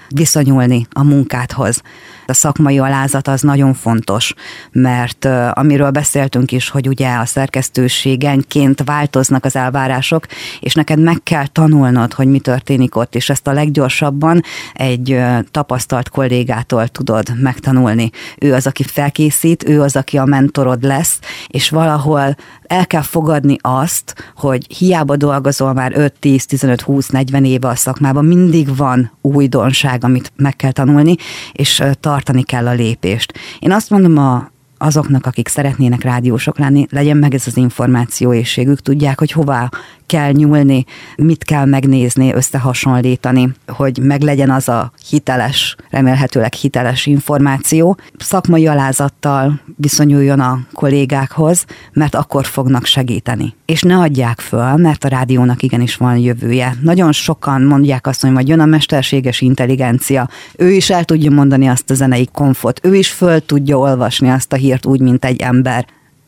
[0.10, 1.82] viszonyulni a munkádhoz.
[2.28, 4.34] A szakmai alázat az nagyon fontos,
[4.72, 10.26] mert amiről beszéltünk is, hogy ugye a szerkesztőségenként változnak az elvárások,
[10.60, 14.42] és neked meg kell tanulnod, hogy mi történik ott, és ezt a leggyorsabban
[14.74, 15.22] egy
[15.52, 18.10] tapasztalt kollégától tudod megtanulni.
[18.38, 22.36] Ő az, aki felkészít, ő az, aki a mentorod lesz, és valahol
[22.68, 27.76] el kell fogadni azt, hogy hiába dolgozol már 5, 10, 15, 20, 40 éve a
[27.76, 31.16] szakmában, mindig van újdonság, amit meg kell tanulni,
[31.52, 31.84] és
[32.16, 33.34] tartani kell a lépést.
[33.60, 34.52] Én azt mondom a,
[34.86, 39.70] azoknak, akik szeretnének rádiósok lenni, legyen meg ez az információészségük, tudják, hogy hová
[40.06, 40.86] kell nyúlni,
[41.18, 47.98] mit kell megnézni, összehasonlítani, hogy meglegyen az a hiteles, remélhetőleg hiteles információ.
[48.18, 53.54] Szakmai alázattal viszonyuljon a kollégákhoz, mert akkor fognak segíteni.
[53.66, 56.76] És ne adják föl, mert a rádiónak igenis van jövője.
[56.82, 61.68] Nagyon sokan mondják azt, hogy majd jön a mesterséges intelligencia, ő is el tudja mondani
[61.68, 65.42] azt a zenei konfot, ő is föl tudja olvasni azt a hírt úgy, mint egy
[65.42, 65.86] ember,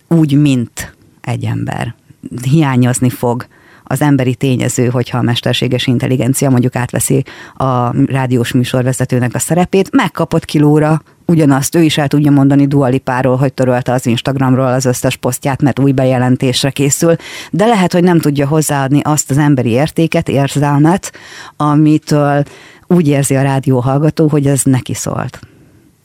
[0.08, 1.96] úgy, mint egy ember.
[2.42, 3.48] Hiányozni fog
[3.84, 7.24] az emberi tényező, hogyha a mesterséges intelligencia mondjuk átveszi
[7.56, 13.54] a rádiós műsorvezetőnek a szerepét, megkapott kilóra ugyanazt ő is el tudja mondani Dualipáról, hogy
[13.54, 17.16] törölte az Instagramról az összes posztját, mert új bejelentésre készül,
[17.52, 21.12] de lehet, hogy nem tudja hozzáadni azt az emberi értéket, érzelmet,
[21.58, 22.44] amitől
[22.88, 25.40] úgy érzi a rádió hallgató, hogy ez neki szólt.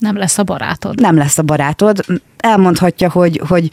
[0.03, 1.01] Nem lesz a barátod.
[1.01, 2.05] Nem lesz a barátod.
[2.37, 3.71] Elmondhatja, hogy, hogy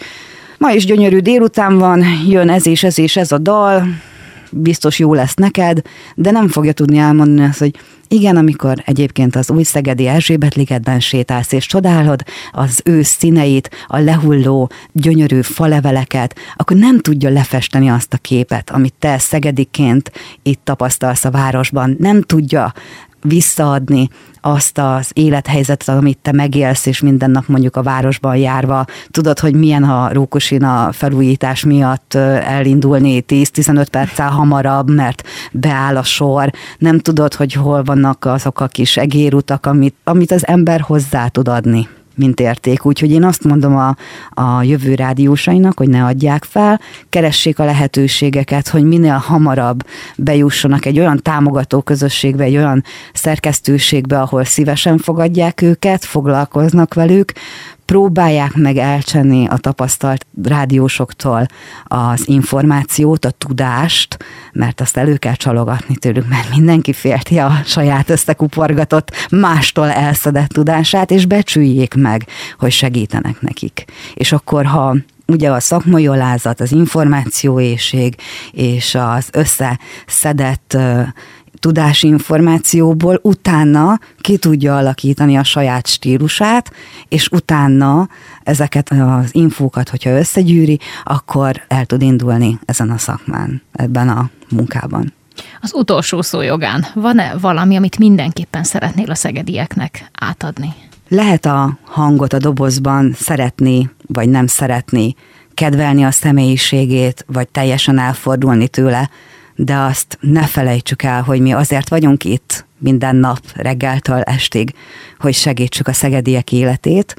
[0.57, 3.87] ma is gyönyörű délután van, jön ez és ez és ez a dal,
[4.51, 5.81] biztos jó lesz neked,
[6.15, 10.99] de nem fogja tudni elmondani azt, hogy igen, amikor egyébként az új Szegedi Erzsébet ligetben
[10.99, 18.13] sétálsz és csodálod az ősz színeit, a lehulló gyönyörű faleveleket, akkor nem tudja lefesteni azt
[18.13, 20.11] a képet, amit te szegediként
[20.43, 21.95] itt tapasztalsz a városban.
[21.99, 22.73] Nem tudja
[23.21, 24.09] visszaadni
[24.41, 29.53] azt az élethelyzetet, amit te megélsz, és minden nap mondjuk a városban járva, tudod, hogy
[29.53, 37.33] milyen a Rókusina felújítás miatt elindulni 10-15 perccel hamarabb, mert beáll a sor, nem tudod,
[37.33, 41.87] hogy hol vannak azok a kis egérutak, amit, amit az ember hozzá tud adni
[42.19, 42.85] mint érték.
[42.85, 43.95] Úgyhogy én azt mondom a,
[44.41, 49.85] a jövő rádiósainak, hogy ne adják fel, keressék a lehetőségeket, hogy minél hamarabb
[50.17, 57.33] bejussanak egy olyan támogató közösségbe, egy olyan szerkesztőségbe, ahol szívesen fogadják őket, foglalkoznak velük,
[57.89, 61.45] próbálják meg elcsenni a tapasztalt rádiósoktól
[61.83, 64.17] az információt, a tudást,
[64.53, 71.11] mert azt elő kell csalogatni tőlük, mert mindenki félti a saját összekuporgatott, mástól elszedett tudását,
[71.11, 72.25] és becsüljék meg,
[72.57, 73.85] hogy segítenek nekik.
[74.13, 74.95] És akkor, ha
[75.27, 78.15] ugye a szakmai alázat, az információéség
[78.51, 80.77] és az összeszedett
[81.59, 86.71] tudásinformációból utána ki tudja alakítani a saját stílusát,
[87.07, 88.09] és utána
[88.43, 95.13] ezeket az infókat, hogyha összegyűri, akkor el tud indulni ezen a szakmán, ebben a munkában.
[95.61, 100.73] Az utolsó szó jogán van-e valami, amit mindenképpen szeretnél a szegedieknek átadni?
[101.07, 105.15] Lehet a hangot a dobozban szeretni, vagy nem szeretni,
[105.53, 109.09] kedvelni a személyiségét, vagy teljesen elfordulni tőle,
[109.61, 114.73] de azt ne felejtsük el, hogy mi azért vagyunk itt minden nap reggeltől estig,
[115.19, 117.15] hogy segítsük a szegediek életét,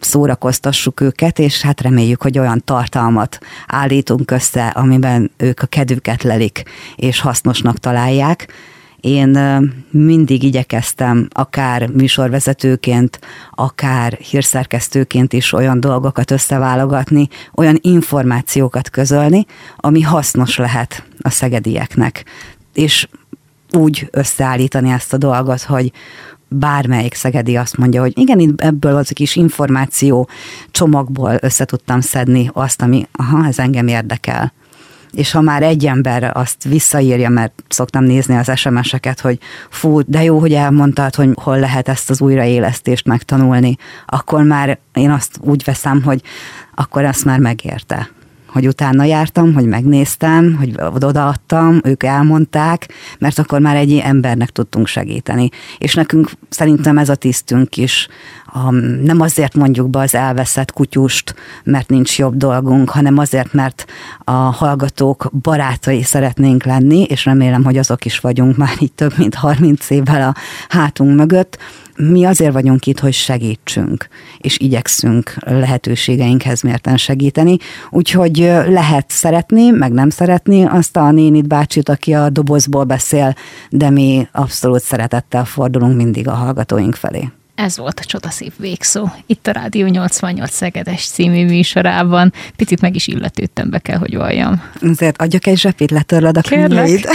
[0.00, 6.62] szórakoztassuk őket, és hát reméljük, hogy olyan tartalmat állítunk össze, amiben ők a kedvüket lelik,
[6.96, 8.52] és hasznosnak találják,
[9.00, 9.38] én
[9.90, 13.20] mindig igyekeztem akár műsorvezetőként,
[13.54, 19.46] akár hírszerkesztőként is olyan dolgokat összeválogatni, olyan információkat közölni,
[19.76, 22.24] ami hasznos lehet a szegedieknek.
[22.74, 23.08] És
[23.72, 25.92] úgy összeállítani ezt a dolgot, hogy
[26.48, 30.28] bármelyik szegedi azt mondja, hogy igen, ebből az kis információ
[30.70, 34.52] csomagból össze tudtam szedni azt, ami, aha, ez engem érdekel
[35.12, 39.38] és ha már egy ember azt visszaírja, mert szoktam nézni az SMS-eket, hogy
[39.70, 45.10] fú, de jó, hogy elmondtad, hogy hol lehet ezt az újraélesztést megtanulni, akkor már én
[45.10, 46.22] azt úgy veszem, hogy
[46.74, 48.10] akkor ezt már megérte
[48.52, 52.88] hogy utána jártam, hogy megnéztem, hogy odaadtam, ők elmondták,
[53.18, 55.48] mert akkor már egy embernek tudtunk segíteni.
[55.78, 58.08] És nekünk szerintem ez a tisztünk is.
[59.02, 61.34] Nem azért mondjuk be az elveszett kutyust,
[61.64, 63.84] mert nincs jobb dolgunk, hanem azért, mert
[64.24, 69.34] a hallgatók barátai szeretnénk lenni, és remélem, hogy azok is vagyunk már így több mint
[69.34, 70.34] 30 évvel a
[70.68, 71.58] hátunk mögött,
[72.00, 77.56] mi azért vagyunk itt, hogy segítsünk, és igyekszünk lehetőségeinkhez mérten segíteni,
[77.90, 78.36] úgyhogy
[78.68, 83.34] lehet szeretni, meg nem szeretni azt a nénit bácsit, aki a dobozból beszél,
[83.70, 87.28] de mi abszolút szeretettel fordulunk mindig a hallgatóink felé.
[87.64, 89.08] Ez volt a Csodaszép végszó.
[89.26, 92.32] Itt a Rádió 88 Szegedes című műsorában.
[92.56, 94.62] Picit meg is illetődtem, be kell, hogy valljam.
[94.82, 97.08] Azért adjak egy zsepét, letörled a könyveid.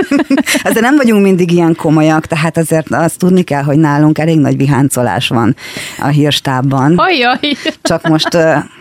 [0.64, 4.56] azért nem vagyunk mindig ilyen komolyak, tehát azért azt tudni kell, hogy nálunk elég nagy
[4.56, 5.56] viháncolás van
[5.98, 6.98] a hírstábban.
[6.98, 7.38] Ajjaj!
[7.82, 8.36] Csak most,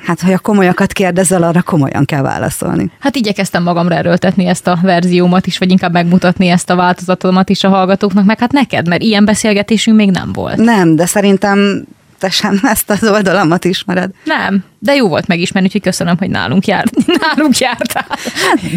[0.06, 2.92] hát ha a komolyakat kérdezel, arra komolyan kell válaszolni.
[3.00, 7.64] Hát igyekeztem magamra erőltetni ezt a verziómat is, vagy inkább megmutatni ezt a változatomat is
[7.64, 10.56] a hallgatóknak, meg hát neked, mert ilyen beszélgetésünk még nem volt.
[10.56, 11.84] Nem, de szerintem
[12.18, 14.12] te sem ezt az oldalamat ismered.
[14.24, 16.86] Nem, de jó volt megismerni, úgyhogy köszönöm, hogy nálunk, jár,
[17.22, 18.08] nálunk jártál.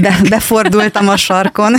[0.00, 1.74] Be, befordultam a sarkon.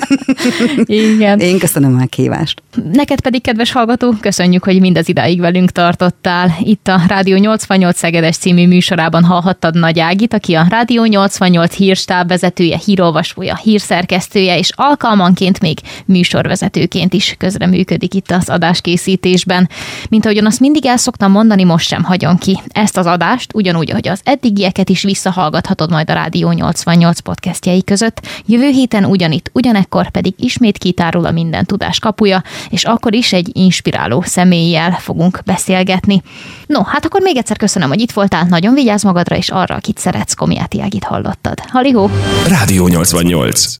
[0.85, 1.39] Igen.
[1.39, 2.61] Én köszönöm a meghívást.
[2.91, 6.55] Neked pedig, kedves hallgató, köszönjük, hogy mindez idáig velünk tartottál.
[6.59, 12.27] Itt a Rádió 88 Szegedes című műsorában hallhattad Nagy Ágit, aki a Rádió 88 hírstáb
[12.27, 19.69] vezetője, hírolvasója, hírszerkesztője, és alkalmanként még műsorvezetőként is közreműködik itt az adáskészítésben.
[20.09, 22.59] Mint ahogyan azt mindig el szoktam mondani, most sem hagyom ki.
[22.67, 28.21] Ezt az adást, ugyanúgy, ahogy az eddigieket is visszahallgathatod majd a Rádió 88 podcastjei között.
[28.45, 33.49] Jövő héten ugyanitt, ugyanekkor pedig ismét kitárul a minden tudás kapuja, és akkor is egy
[33.53, 36.21] inspiráló személlyel fogunk beszélgetni.
[36.65, 39.97] No, hát akkor még egyszer köszönöm, hogy itt voltál, nagyon vigyázz magadra, és arra, akit
[39.97, 41.59] szeretsz, Komiáti Ágit hallottad.
[41.67, 42.09] Halihó!
[42.47, 43.65] Rádió 88.